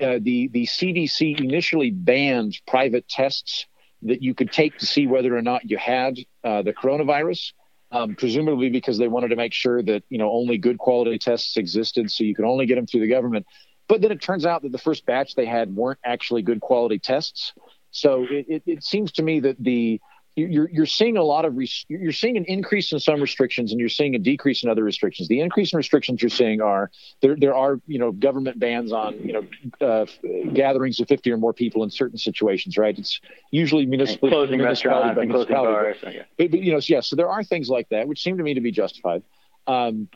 [0.00, 3.66] uh, the the CDC initially banned private tests
[4.02, 7.52] that you could take to see whether or not you had uh, the coronavirus,
[7.92, 11.56] um, presumably because they wanted to make sure that you know only good quality tests
[11.56, 13.46] existed, so you could only get them through the government.
[13.88, 16.98] But then it turns out that the first batch they had weren't actually good quality
[16.98, 17.52] tests.
[17.90, 20.00] So it, it, it seems to me that the
[20.36, 23.80] you're you're seeing a lot of res- you're seeing an increase in some restrictions and
[23.80, 25.28] you're seeing a decrease in other restrictions.
[25.28, 29.14] The increase in restrictions you're seeing are there there are you know government bans on
[29.18, 30.06] you know uh,
[30.52, 32.96] gatherings of 50 or more people in certain situations, right?
[32.98, 33.20] It's
[33.50, 35.96] usually municipal closing restaurants and closing bars.
[36.02, 37.00] But, but, you know, yeah.
[37.00, 39.22] So there are things like that which seem to me to be justified.
[39.66, 40.08] Um,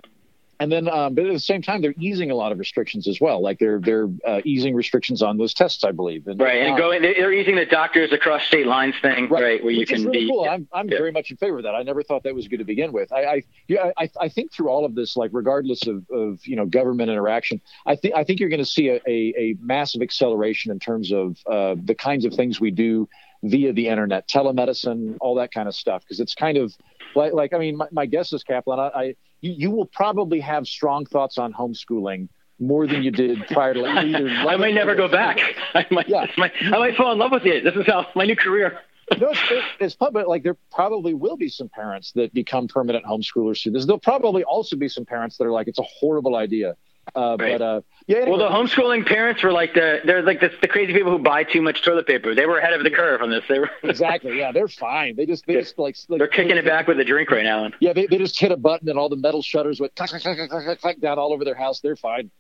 [0.64, 3.20] And then, um, but at the same time, they're easing a lot of restrictions as
[3.20, 3.42] well.
[3.42, 6.26] Like they're they're uh, easing restrictions on those tests, I believe.
[6.26, 9.84] And, Right, and going they're easing the doctors across state lines thing, right, where you
[9.84, 10.28] can really be.
[10.30, 10.48] cool.
[10.48, 10.96] I'm, I'm yeah.
[10.96, 11.74] very much in favor of that.
[11.74, 13.12] I never thought that was good to begin with.
[13.12, 16.56] I, I yeah, I, I think through all of this, like regardless of, of you
[16.56, 20.00] know government interaction, I think I think you're going to see a, a, a massive
[20.00, 23.06] acceleration in terms of uh, the kinds of things we do
[23.44, 26.02] via the internet, telemedicine, all that kind of stuff.
[26.02, 26.74] Because it's kind of
[27.14, 28.78] like, like I mean, my, my guess is Kaplan.
[28.80, 29.04] I, I
[29.40, 32.28] you, you will probably have strong thoughts on homeschooling
[32.58, 35.38] more than you did prior to like, either I might never go back.
[35.74, 36.26] I might, Yeah.
[36.26, 37.64] this might, I might fall in love with it.
[37.64, 38.78] This is how my new career.
[39.20, 40.26] no, it's, it's public.
[40.26, 43.84] Like there probably will be some parents that become permanent homeschoolers through this.
[43.84, 46.74] There'll probably also be some parents that are like, it's a horrible idea.
[47.14, 47.58] Uh, Right.
[47.58, 50.68] But uh, yeah, anyway, Well, the homeschooling parents were like the they're like the, the
[50.68, 52.34] crazy people who buy too much toilet paper.
[52.34, 53.44] They were ahead of the curve on this.
[53.48, 54.38] They were exactly.
[54.38, 55.16] Yeah, they're fine.
[55.16, 55.60] They just they Yeah.
[55.60, 57.70] just like, like they're kicking it back with a drink right now.
[57.80, 60.22] Yeah, they, they just hit a button and all the metal shutters went clack, clack,
[60.22, 61.80] clack, clack, clack, clack, down all over their house.
[61.80, 62.30] They're fine.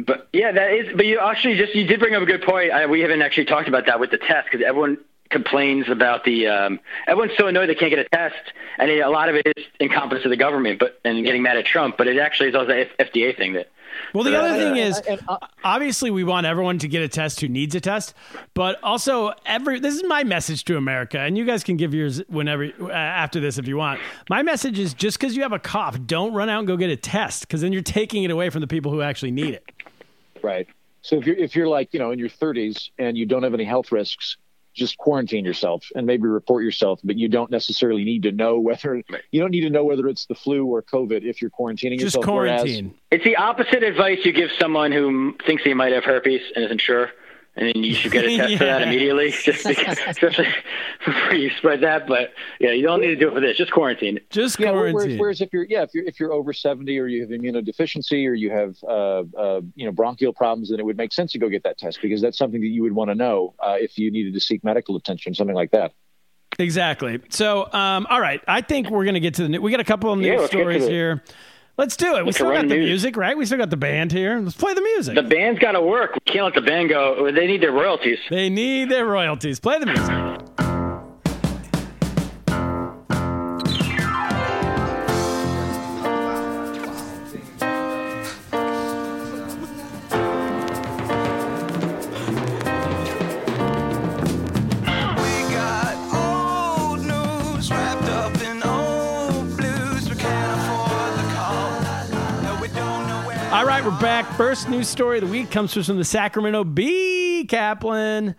[0.00, 0.92] But yeah, that is.
[0.96, 2.72] But you actually just you did bring up a good point.
[2.72, 4.98] I, we haven't actually talked about that with the test because everyone
[5.34, 6.46] complains about the.
[6.46, 9.46] Um, everyone's so annoyed they can't get a test, and it, a lot of it
[9.56, 11.96] is incompetence of the government, but and getting mad at Trump.
[11.98, 13.70] But it actually is also the F- FDA thing that.
[14.12, 17.40] Well, the other thing uh, is, uh, obviously, we want everyone to get a test
[17.40, 18.14] who needs a test,
[18.54, 19.80] but also every.
[19.80, 23.40] This is my message to America, and you guys can give yours whenever uh, after
[23.40, 24.00] this if you want.
[24.30, 26.90] My message is just because you have a cough, don't run out and go get
[26.90, 29.64] a test, because then you're taking it away from the people who actually need it.
[30.42, 30.68] Right.
[31.02, 33.54] So if you're if you're like you know in your 30s and you don't have
[33.54, 34.38] any health risks,
[34.74, 37.00] just quarantine yourself and maybe report yourself.
[37.04, 40.26] But you don't necessarily need to know whether you don't need to know whether it's
[40.26, 42.26] the flu or COVID if you're quarantining Just yourself.
[42.26, 42.94] whereas- quarantine.
[43.10, 46.80] It's the opposite advice you give someone who thinks he might have herpes and isn't
[46.80, 47.10] sure,
[47.56, 50.48] and then you should get a test for that immediately, just because, especially
[51.04, 52.06] before you spread that.
[52.06, 53.56] But yeah, you don't need to do it for this.
[53.56, 54.18] Just quarantine.
[54.30, 55.18] Just Yeah, whereas, quarantine.
[55.18, 58.34] whereas if you're yeah if you're if you're over 70 or you have immunodeficiency or
[58.34, 61.48] you have uh, uh, you know bronchial problems, then it would make sense to go
[61.48, 64.10] get that test because that's something that you would want to know uh, if you
[64.10, 65.92] needed to seek medical attention, something like that.
[66.58, 67.20] Exactly.
[67.30, 68.40] So, um, all right.
[68.46, 69.60] I think we're going to get to the new.
[69.60, 70.90] We got a couple of news Yeah, let's stories it.
[70.90, 71.22] here.
[71.76, 72.24] Let's do it.
[72.24, 72.86] We still got the news.
[72.86, 73.36] music, right?
[73.36, 74.38] We still got the band here.
[74.38, 75.16] Let's play the music.
[75.16, 76.14] The band's got to work.
[76.14, 77.30] We can't let the band go.
[77.32, 78.18] They need their royalties.
[78.30, 79.58] they need their royalties.
[79.58, 80.73] Play the music.
[103.84, 104.26] Right, we're back.
[104.36, 108.34] First news story of the week comes from the Sacramento Bee, Kaplan.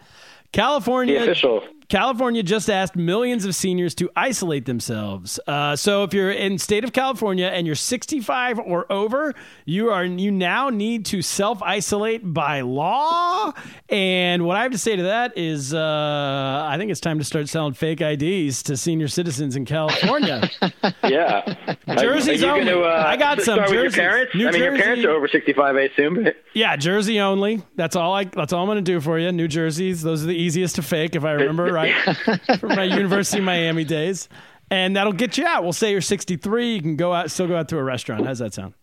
[0.52, 1.20] California.
[1.20, 1.64] The official.
[1.90, 5.40] California just asked millions of seniors to isolate themselves.
[5.48, 9.34] Uh, so if you're in state of California and you're 65 or over,
[9.66, 13.54] you are you now need to self isolate by law.
[13.90, 17.24] And what I have to say to that is, uh, I think it's time to
[17.24, 20.50] start selling fake IDs to senior citizens in California.
[21.04, 21.76] Yeah.
[21.88, 22.66] Jerseys Are you only.
[22.66, 24.34] gonna, uh, I got some start with your parents?
[24.36, 26.28] New I mean, your parents are over 65, I assume.
[26.54, 27.64] yeah, Jersey only.
[27.76, 28.26] That's all I.
[28.26, 29.32] That's all I'm going to do for you.
[29.32, 30.02] New jerseys.
[30.02, 31.94] Those are the easiest to fake, if I remember right,
[32.60, 34.30] from my University of Miami days.
[34.72, 35.64] And that'll get you out.
[35.64, 36.76] We'll say you're 63.
[36.76, 38.26] You can go out, still go out to a restaurant.
[38.26, 38.74] How's that sound?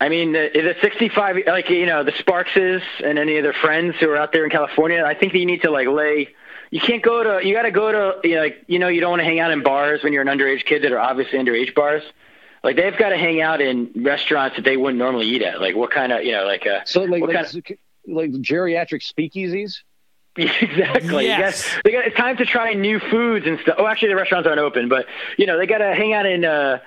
[0.00, 3.94] I mean, the, the 65, like, you know, the Sparkses and any of their friends
[4.00, 6.28] who are out there in California, I think that you need to, like, lay.
[6.70, 9.00] You can't go to, you got to go to, you know, like, you know, you
[9.00, 11.38] don't want to hang out in bars when you're an underage kid that are obviously
[11.38, 12.02] underage bars.
[12.64, 15.60] Like, they've got to hang out in restaurants that they wouldn't normally eat at.
[15.60, 17.78] Like, what kind of, you know, like, uh, So like what like, kind
[18.08, 19.82] like geriatric speakeasies.
[20.36, 21.26] exactly.
[21.26, 21.66] Yes.
[21.66, 23.74] You got, they got, it's time to try new foods and stuff.
[23.78, 25.06] Oh, actually, the restaurants aren't open, but
[25.36, 26.44] you know they got to hang out in.
[26.44, 26.78] Uh,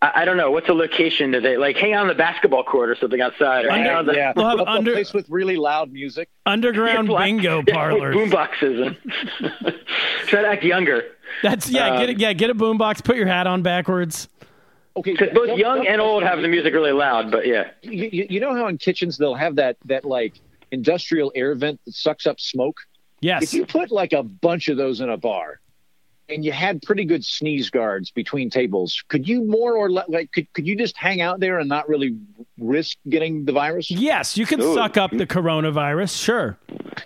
[0.00, 2.64] I, I don't know what's the location that they like hang out on the basketball
[2.64, 3.64] court or something outside.
[3.66, 5.92] Or hang out on the, yeah, We'll have a, a under- place with really loud
[5.92, 6.28] music.
[6.46, 8.14] Underground Black- bingo yeah, parlors.
[8.14, 8.80] Boom boxes.
[8.80, 8.96] And
[10.26, 11.02] try to act younger.
[11.42, 11.90] That's yeah.
[11.98, 12.18] get Um, it.
[12.20, 13.04] Yeah, get a boombox.
[13.04, 14.28] Put your hat on backwards.
[14.96, 17.70] Okay, Because both young and old have the music really loud, but yeah.
[17.82, 20.34] You, you, you know how in kitchens they'll have that that like
[20.70, 22.80] industrial air vent that sucks up smoke.
[23.20, 23.42] Yes.
[23.42, 25.60] If you put like a bunch of those in a bar,
[26.28, 30.30] and you had pretty good sneeze guards between tables, could you more or less like
[30.32, 32.16] could could you just hang out there and not really
[32.58, 33.90] risk getting the virus?
[33.90, 34.74] Yes, you can Ooh.
[34.74, 36.22] suck up the coronavirus.
[36.22, 36.58] Sure.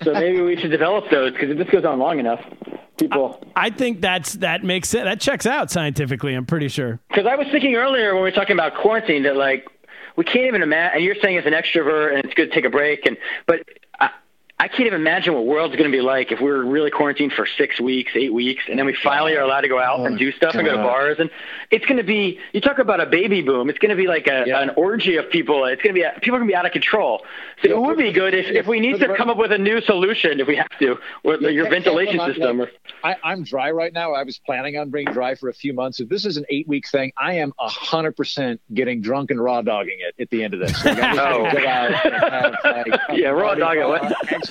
[0.02, 2.40] So maybe we should develop those because if this goes on long enough,
[2.98, 3.42] people.
[3.56, 5.04] I think that's that makes sense.
[5.04, 6.34] That checks out scientifically.
[6.34, 7.00] I'm pretty sure.
[7.08, 9.66] Because I was thinking earlier when we were talking about quarantine that like
[10.22, 10.96] we can't even imagine.
[10.96, 13.16] And you're saying as an extrovert and it's good to take a break, and
[13.46, 13.66] but
[14.62, 17.32] I, can't even imagine what world's going to be like if we were really quarantined
[17.32, 20.14] for six weeks, eight weeks, and then we finally are allowed to go out and
[20.14, 21.18] oh, do stuff and go to bars.
[21.18, 21.30] And
[21.70, 23.68] it's going to be, you talk about a baby boom.
[23.70, 24.60] It's going to be like a, Yeah.
[24.60, 25.64] an orgy of people.
[25.64, 27.24] It's going to be, people are going to be out of control.
[27.62, 29.58] So Yeah, it would be good if, if we need to come up with a
[29.58, 32.58] new solution, if we have to, with your ventilation I'm system.
[32.58, 34.12] like- I, I'm dry right now.
[34.12, 35.98] I was planning on being dry for a few months.
[35.98, 39.60] If this is an eight week thing, I am hundred percent getting drunk and raw
[39.62, 40.84] dogging it at the end of this.
[40.84, 41.44] Like, Oh.
[41.44, 43.60] gonna go out and have, like, Yeah, raw party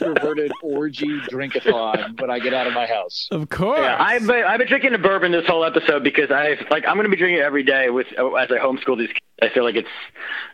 [0.02, 0.38] dog it, on, what?
[0.38, 3.28] extroverted orgy drinkathon when I get out of my house.
[3.32, 3.80] Of course.
[3.80, 6.95] Yeah, I've been, I've been drinking a bourbon this whole episode because I've like I'm
[6.95, 9.10] going to be drinking it every day with as I homeschool these.
[9.10, 9.20] kids.
[9.41, 9.89] I feel like it's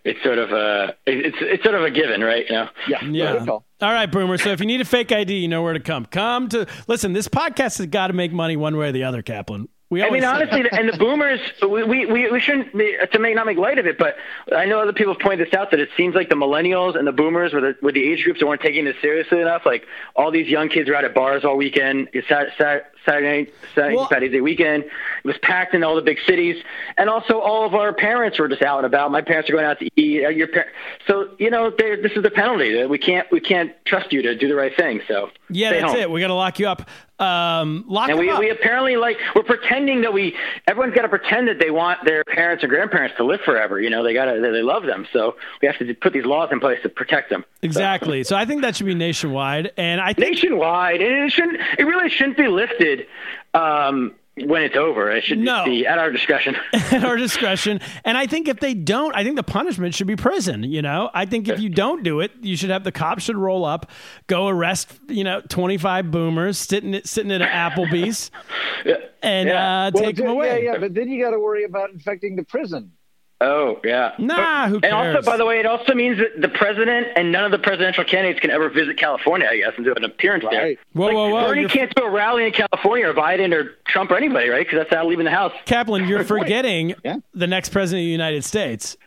[0.05, 2.45] it's sort of a it's it's sort of a given, right?
[2.47, 2.69] You know.
[2.87, 3.45] Yeah, Yeah.
[3.47, 4.37] All right, Boomer.
[4.37, 6.05] So if you need a fake ID, you know where to come.
[6.05, 7.13] Come to listen.
[7.13, 9.67] This podcast has got to make money one way or the other, Kaplan.
[9.89, 13.45] We I mean, honestly, and the boomers, we, we, we shouldn't be, to make not
[13.45, 14.17] make light of it, but
[14.53, 17.07] I know other people have pointed this out that it seems like the millennials and
[17.07, 19.61] the boomers were the, were the age groups that weren't taking this seriously enough.
[19.65, 22.09] Like all these young kids were out at bars all weekend.
[22.11, 24.83] It's Sat- Sat- Saturday night, Saturday, Well- Saturday weekend.
[24.83, 24.91] It
[25.23, 26.61] was packed in all the big cities,
[26.97, 29.11] and also all of our parents were just out and about.
[29.11, 30.21] My parents are going out to eat.
[30.35, 30.67] Your par-
[31.07, 32.85] so you know, they- this is the penalty.
[32.85, 35.01] We can't we can't trust you to do the right thing.
[35.07, 35.95] So yeah, that's home.
[36.01, 36.11] it.
[36.11, 36.87] We got to lock you up.
[37.19, 38.39] Um, lock And we, up.
[38.39, 40.35] we apparently like we're pretending that we
[40.67, 43.81] everyone's got to pretend that they want their parents or grandparents to live forever.
[43.81, 45.07] You know, they got to they love them.
[45.11, 47.43] So we have to put these laws in place to protect them.
[47.63, 48.23] exactly.
[48.23, 51.59] So I think that should be nationwide, and I think Nationwide, and it shouldn't.
[51.79, 52.96] It really shouldn't be lifted
[53.53, 55.09] um, when it's over.
[55.09, 55.65] It should No.
[55.65, 56.55] be at our discretion.
[56.73, 57.79] at our discretion.
[58.05, 60.63] And I think if they don't, I think the punishment should be prison.
[60.63, 63.35] You know, I think if you don't do it, you should have the cops should
[63.37, 63.89] roll up,
[64.27, 68.29] go arrest, you know, twenty five boomers sitting sitting at an Applebee's,
[69.23, 69.85] and Yeah.
[69.87, 70.63] uh, Well, take them yeah, away.
[70.65, 72.91] Yeah, but then you got to worry about infecting the prison.
[73.39, 74.13] Oh yeah.
[74.17, 74.91] Nah, who cares?
[74.91, 77.59] And also, by the way, it also means that the president and none of the
[77.59, 80.63] presidential candidates can ever visit California, I guess, and do an appearance there.
[80.63, 80.79] Right.
[80.93, 81.47] Whoa, Like, whoa, whoa!
[81.49, 84.65] Bernie You're- can't do a rally in California or Biden or Trump or anybody, right?
[84.65, 85.53] Because that's not leaving the house.
[85.65, 87.17] Kaplan, you're forgetting Yeah.
[87.35, 88.97] the next president of the United States,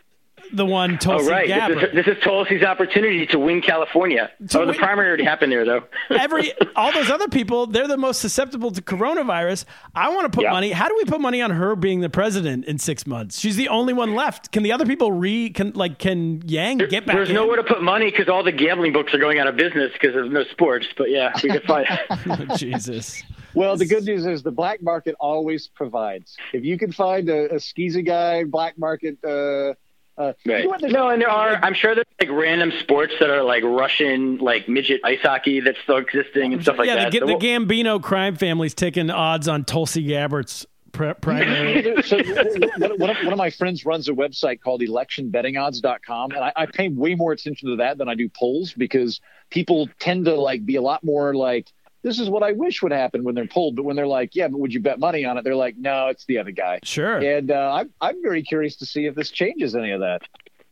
[0.52, 1.46] the one Tulsi right.
[1.46, 1.78] Gabbard.
[1.78, 4.30] This is, this is Tulsi's opportunity to win California.
[4.48, 5.84] To oh, the primary already happened there, though.
[6.10, 9.64] Every all those other people, they're the most susceptible to coronavirus.
[9.94, 10.50] I want to put Yeah.
[10.52, 10.70] money.
[10.72, 13.38] How do we put money on her being the president in six months?
[13.38, 14.52] She's the only one left.
[14.52, 17.16] Can the other people re can like can Yang get back?
[17.16, 17.34] There's in?
[17.34, 20.14] nowhere to put money because all the gambling books are going out of business because
[20.14, 20.86] there's no sports.
[20.96, 21.86] But yeah, we could find.
[22.30, 23.22] Oh, Jesus.
[23.54, 26.36] Well, the good news is the black market always provides.
[26.52, 29.16] If you can find a, a skeezy guy, black market.
[29.24, 29.74] Uh,
[30.18, 31.54] uh, you know No, and there are.
[31.62, 35.78] I'm sure there's like random sports that are like Russian, like midget ice hockey that's
[35.82, 37.12] still existing and stuff like yeah, that.
[37.12, 42.02] the, So the we'll- Gambino crime family's taking odds on Tulsi Gabbard's pri- primary.
[42.02, 46.52] so one, one of, one of my friends runs a website called electionbettingodds.com and I,
[46.56, 50.34] I pay way more attention to that than i do polls because people tend to
[50.34, 51.68] like be a lot more like
[52.02, 53.76] this is what i wish would happen when they're pulled.
[53.76, 56.08] but when they're like yeah but would you bet money on it they're like no
[56.08, 57.18] it's the other guy sure.
[57.18, 60.22] and uh, I'm, I'm very curious to see if this changes any of that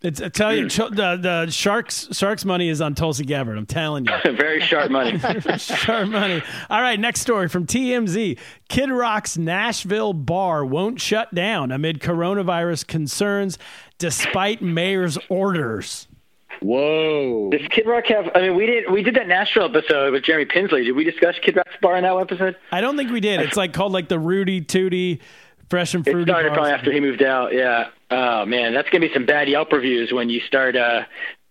[0.00, 3.58] It's I tell you, the the sharks sharks money is on Tulsi Gabbard.
[3.58, 4.32] I'm telling you.
[4.36, 5.18] very sharp money.
[5.58, 6.40] Sharp money.
[6.70, 8.38] All right, next story from TMZ.
[8.68, 13.58] Kid Rock's Nashville bar won't shut down amid coronavirus concerns
[13.98, 16.06] despite mayor's orders.
[16.62, 18.30] Whoa Does Kid Rock have?
[18.34, 20.84] I mean, we did we did that Nashville episode with Jeremy Pinsley.
[20.84, 22.56] Did we discuss Kid Rock's bar in that episode?
[22.72, 23.40] I don't think we did.
[23.40, 25.20] It's like called like the Rudy Tooty
[25.70, 26.10] Fresh and Fruity.
[26.22, 26.30] It Fruity.
[26.30, 26.56] started bars.
[26.56, 27.52] probably after he moved out.
[27.52, 27.88] Yeah.
[28.10, 30.76] Oh man, that's gonna be some bad Yelp reviews when you start.
[30.76, 31.04] uh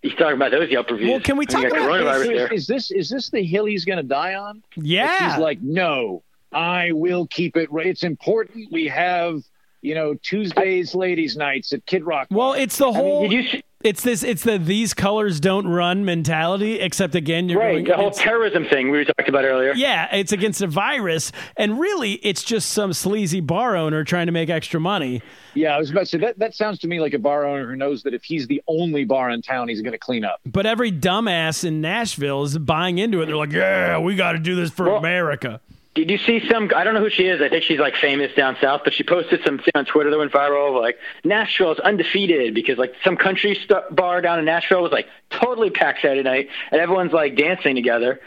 [0.03, 1.09] You start about those Yelp reviews.
[1.09, 2.53] Well, can we talk about coronavirus is, there?
[2.53, 5.31] is this is this the hill he's going to die on Yeah.
[5.31, 7.71] He's like, no, I will keep it.
[7.71, 8.71] ra- It's important.
[8.71, 9.41] We have,
[9.81, 12.27] you know, Tuesdays, ladies' nights at Kid Rock.
[12.31, 13.23] well, it's the whole.
[13.23, 13.63] Did you see?
[13.87, 14.23] It's this.
[14.23, 16.79] It's the these colors don't run mentality.
[16.79, 19.73] Except again, you're Right, going the whole terrorism thing we were talked about earlier.
[19.73, 24.31] Yeah, it's against a virus, and really, it's just some sleazy bar owner trying to
[24.31, 25.21] make extra money.
[25.53, 26.37] Yeah, I was about to say that.
[26.37, 29.05] That sounds to me like a bar owner who knows that if he's the only
[29.05, 30.39] bar in town, he's going to clean up.
[30.45, 33.25] But every dumbass in Nashville is buying into it.
[33.27, 35.61] They're like, "Yeah, we got to do this for Well- America."
[35.97, 36.69] Did you see some?
[36.75, 37.41] I don't know who she is.
[37.41, 40.17] I think she's like famous down south, but she posted some thing on Twitter that
[40.19, 40.79] went viral.
[40.79, 45.07] Like Nashville is undefeated because like some country st- bar down in Nashville was like
[45.31, 48.19] totally packed Saturday night, and everyone's like dancing together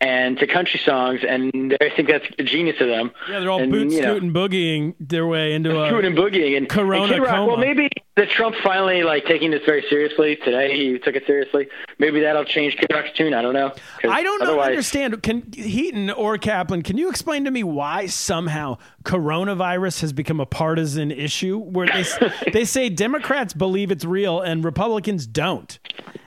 [0.00, 3.12] and to country songs, and I think that's the genius of them.
[3.30, 5.88] Yeah, they're all and, boot you know, scooting, boogieing their way into a.
[5.88, 7.46] scooting and boogieing and Corona and Kid Rock, coma.
[7.46, 10.76] Well, maybe the Trump finally like taking this very seriously today.
[10.76, 11.68] He took it seriously.
[11.98, 13.32] Maybe that'll change Kid Rock's tune.
[13.32, 13.72] I don't know.
[14.04, 15.22] I don't know, otherwise- understand.
[15.22, 16.82] Can Heaton or Kaplan?
[16.82, 21.58] Can you explain to me why somehow coronavirus has become a partisan issue?
[21.58, 22.04] Where they
[22.52, 25.78] they say Democrats believe it's real and Republicans don't,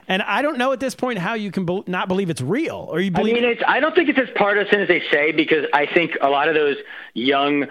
[0.08, 2.88] and I don't know at this point how you can bel not believe it's real
[2.90, 3.34] or you I believe.
[3.34, 6.28] mean, it's, I don't think it's as partisan as they say because I think a
[6.28, 6.76] lot of those
[7.14, 7.66] young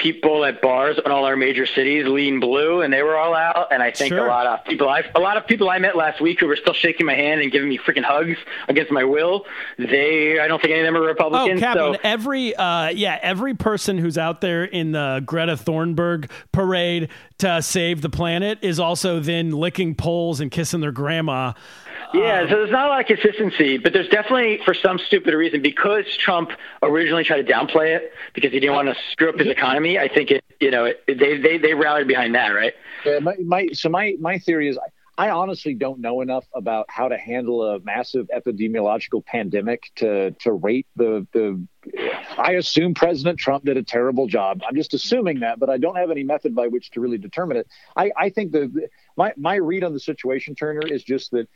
[0.00, 3.72] people at bars in all our major cities lean blue, and they were all out.
[3.72, 4.26] And I think Sure.
[4.26, 6.56] a lot of people, I, a lot of people I met last week who were
[6.56, 8.38] still shaking my hand and giving me freaking hugs
[8.68, 9.44] against my will.
[9.78, 11.60] They, I don't think any of them are Oh, Republicans.
[11.60, 11.94] Kaplan!
[11.94, 17.60] so Every uh, yeah, every person who's out there in the Greta Thunberg parade to
[17.62, 21.52] save the planet is also then licking poles and kissing their grandma.
[22.12, 25.32] Yeah, Um, so there's not a lot of consistency, but there's definitely, for some stupid
[25.32, 26.50] reason, because Trump
[26.82, 29.89] originally tried to downplay it because he didn't want to screw up his economy.
[29.98, 32.74] I think it, you know, it, they they they rallied behind that, right?
[33.04, 36.86] Yeah, my, my so my my theory is I, I honestly don't know enough about
[36.88, 41.66] how to handle a massive epidemiological pandemic to to rate the the.
[42.38, 44.62] I assume President Trump did a terrible job.
[44.66, 47.58] I'm just assuming that, but I don't have any method by which to really determine
[47.58, 47.66] it.
[47.96, 51.48] I, I think the my my read on the situation, Turner, is just that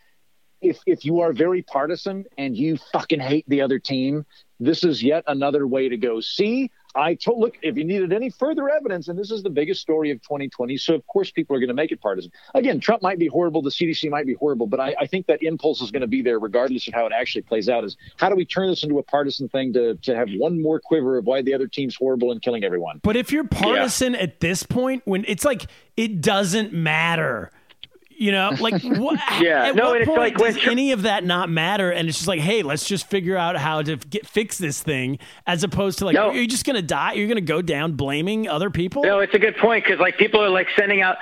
[0.60, 4.26] if if you are very partisan and you fucking hate the other team,
[4.60, 6.20] this is yet another way to go.
[6.20, 9.80] See, I told look if you needed any further evidence, and this is the biggest
[9.80, 12.30] story of 2020, so of course people are going to make it partisan.
[12.54, 15.42] Again, Trump might be horrible, the CDC might be horrible, but I, I think that
[15.42, 17.84] impulse is going to be there regardless of how it actually plays out.
[17.84, 20.80] Is how do we turn this into a partisan thing to to have one more
[20.80, 23.00] quiver of why the other team's horrible and killing everyone?
[23.02, 25.66] But if you're partisan at this point, when it's like
[25.96, 27.50] it doesn't matter.
[28.16, 29.18] You know, like what?
[29.40, 31.90] Yeah, At no, what point like does Tr- any of that not matter?
[31.90, 35.18] And it's just like, hey, let's just figure out how to get fix this thing,
[35.46, 36.28] as opposed to like, No.
[36.28, 37.12] are you just gonna die?
[37.14, 39.02] You're gonna go down blaming other people?
[39.02, 41.16] No, it's a good point because like people are like sending out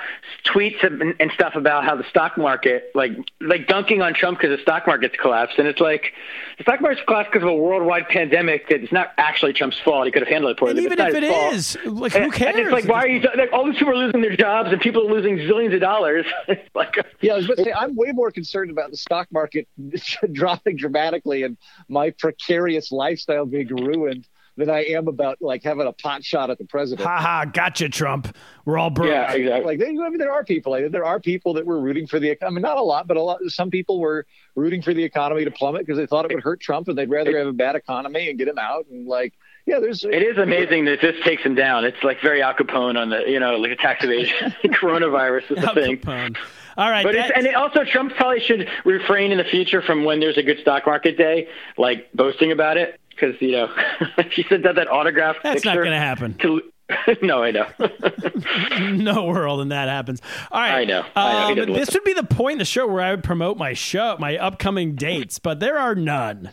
[0.45, 4.55] tweets and, and stuff about how the stock market, like like dunking on Trump because
[4.55, 6.13] the stock market's collapsed, and it's like
[6.57, 10.05] the stock market's collapsed because of a worldwide pandemic that it's not actually Trump's fault.
[10.05, 10.77] He could have handled it poorly.
[10.83, 11.95] and even if it is, fault.
[11.95, 12.55] like, who And- cares?
[12.55, 13.21] And it's like, why are you?
[13.35, 16.25] Like, all these people are losing their jobs, and people are losing zillions of dollars.
[16.87, 19.27] It's like, Yeah, I was going to say I'm way more concerned about the stock
[19.31, 19.67] market
[20.31, 21.57] dropping dramatically and
[21.89, 26.57] my precarious lifestyle being ruined than I am about like having a pot shot at
[26.57, 27.07] the president.
[27.07, 28.35] Ha ha, gotcha, Trump.
[28.65, 29.09] We're all broke.
[29.09, 29.65] yeah, exactly.
[29.65, 30.71] Like, they, I mean, there are people.
[30.71, 32.37] Like, there are people that were rooting for the.
[32.43, 33.39] I mean, not a lot, but a lot.
[33.47, 34.25] Some people were
[34.55, 37.09] rooting for the economy to plummet because they thought it would hurt Trump, and they'd
[37.09, 38.85] rather have a bad economy and get him out.
[38.91, 39.33] And like,
[39.65, 40.03] yeah, there's.
[40.03, 41.85] It is amazing that this takes him down.
[41.85, 44.53] It's like very Al Capone on the, you know, like a tax evasion.
[44.63, 45.97] Coronavirus is the Al thing.
[45.97, 46.37] Capone.
[46.75, 50.05] All right, But it's, and it also Trump probably should refrain in the future from
[50.05, 51.47] when there's a good stock market day,
[51.77, 53.69] like boasting about it, because you know
[54.31, 55.37] he said that that autograph.
[55.43, 56.33] That's not gonna happen.
[56.39, 56.61] To,
[57.21, 57.67] no, I know.
[58.91, 60.21] no world and that happens.
[60.51, 60.81] All right.
[60.81, 61.05] I know.
[61.15, 61.63] I know.
[61.63, 64.17] Um, this would be the point in the show where I would promote my show,
[64.19, 66.51] my upcoming dates, but there are none.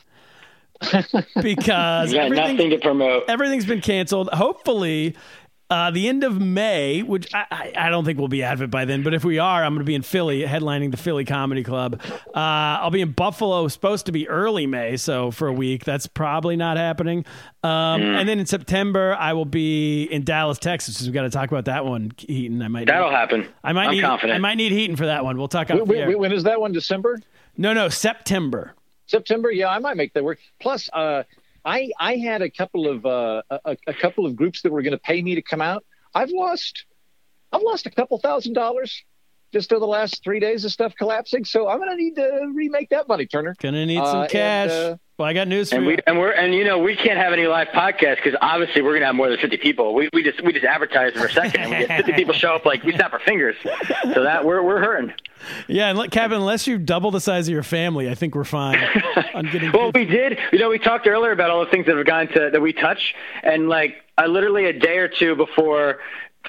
[1.43, 3.25] because You everything- nothing to promote.
[3.29, 4.29] everything's been canceled.
[4.33, 5.15] Hopefully,
[5.69, 8.63] uh, the end of May, which I, I, I don't think we'll be out of
[8.63, 10.97] it by then, but if we are, I'm going to be in Philly headlining the
[10.97, 12.01] Philly Comedy Club.
[12.03, 15.85] Uh, I'll be in Buffalo, supposed to be early May, so for a week.
[15.85, 17.25] That's probably not happening.
[17.63, 17.71] Um,
[18.01, 18.19] Mm.
[18.21, 21.01] And then in September, I will be in Dallas, Texas.
[21.03, 22.63] We've got to talk about that one, Heaton.
[22.63, 23.49] I might That'll need, happen.
[23.63, 24.37] I might I'm need confident.
[24.37, 25.39] I might need Heaton for that one.
[25.39, 26.73] We'll talk out Wait, wait, when is that one?
[26.73, 27.21] December,
[27.57, 28.75] No, no, September.
[29.11, 29.51] September?
[29.51, 30.39] Yeah, I might make that work.
[30.61, 31.25] Plus, uh,
[31.65, 34.93] I I had a couple of uh, a, a couple of groups that were going
[34.93, 35.85] to pay me to come out.
[36.15, 36.87] I've lost,
[37.53, 39.05] I've lost a couple thousand dollars
[39.53, 41.45] just over the last three days of stuff collapsing.
[41.45, 43.55] So I'm going to need to remake that money, Turner.
[43.61, 44.71] Gonna need Uh, some and, cash.
[44.71, 45.91] uh, well, I got news for and you.
[45.91, 48.95] we and we're and you know we can't have any live podcasts because obviously we're
[48.95, 49.93] gonna have more than fifty people.
[49.93, 52.55] We, we just we just advertise for a second and we get fifty people show
[52.55, 53.55] up like we snap our fingers.
[54.15, 55.13] So that we're we're hurting.
[55.69, 58.79] Yeah, and Kevin, unless you double the size of your family, I think we're fine
[59.35, 59.73] on getting.
[59.73, 60.39] Well, we did.
[60.53, 62.73] You know, we talked earlier about all the things that have gone to that we
[62.73, 65.99] touch, and like I literally a day or two before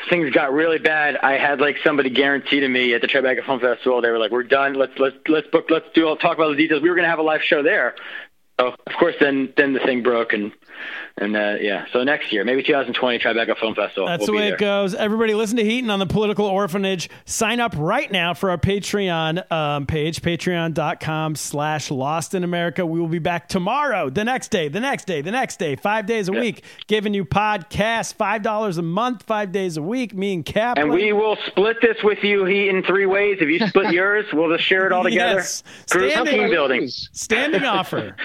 [0.09, 3.59] things got really bad, I had like somebody guarantee to me at the Tribeca Film
[3.59, 4.01] Festival.
[4.01, 4.75] They were like, "We're done.
[4.75, 5.65] Let's let's let's book.
[5.69, 6.07] Let's do.
[6.07, 6.81] I'll talk about the details.
[6.81, 7.95] We were gonna have a live show there."
[8.61, 10.51] So of course, then then the thing broke, and
[11.17, 11.85] and uh, yeah.
[11.91, 14.07] So next year, maybe 2020 Tribeca Film Festival.
[14.07, 14.93] That's we'll the way it goes.
[14.93, 17.09] Everybody, listen to Heaton on the Political Orphanage.
[17.25, 22.85] Sign up right now for our Patreon um, page, patreon.com slash Lost in America.
[22.85, 26.05] We will be back tomorrow, the next day, the next day, the next day, five
[26.05, 30.13] days a week, giving you podcasts, $5 a month, five days a week.
[30.13, 30.85] Me and Kaplan.
[30.85, 33.37] And we will split this with you, Heat, in three ways.
[33.41, 35.39] If you split yours, we'll just share it all together.
[35.39, 35.63] Yes.
[35.89, 36.87] Group Standing- building.
[36.87, 38.15] Standing offer.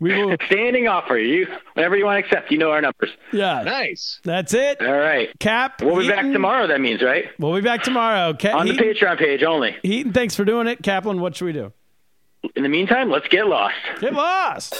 [0.00, 0.36] We will.
[0.46, 1.16] Standing offer.
[1.18, 2.50] You whenever you want to accept.
[2.50, 3.10] You know our numbers.
[3.32, 4.20] Yeah, Nice.
[4.24, 4.80] that's it.
[4.80, 5.28] All right.
[5.38, 5.80] Kap.
[5.82, 6.66] We'll be back tomorrow.
[6.66, 8.34] That means right We'll be back tomorrow.
[8.34, 9.76] Ca- on the Patreon page only.
[9.82, 10.82] Heaton, thanks for doing it.
[10.82, 11.72] Kaplan, what should we do?
[12.56, 13.74] In the meantime, let's get lost.
[14.00, 14.74] Get lost.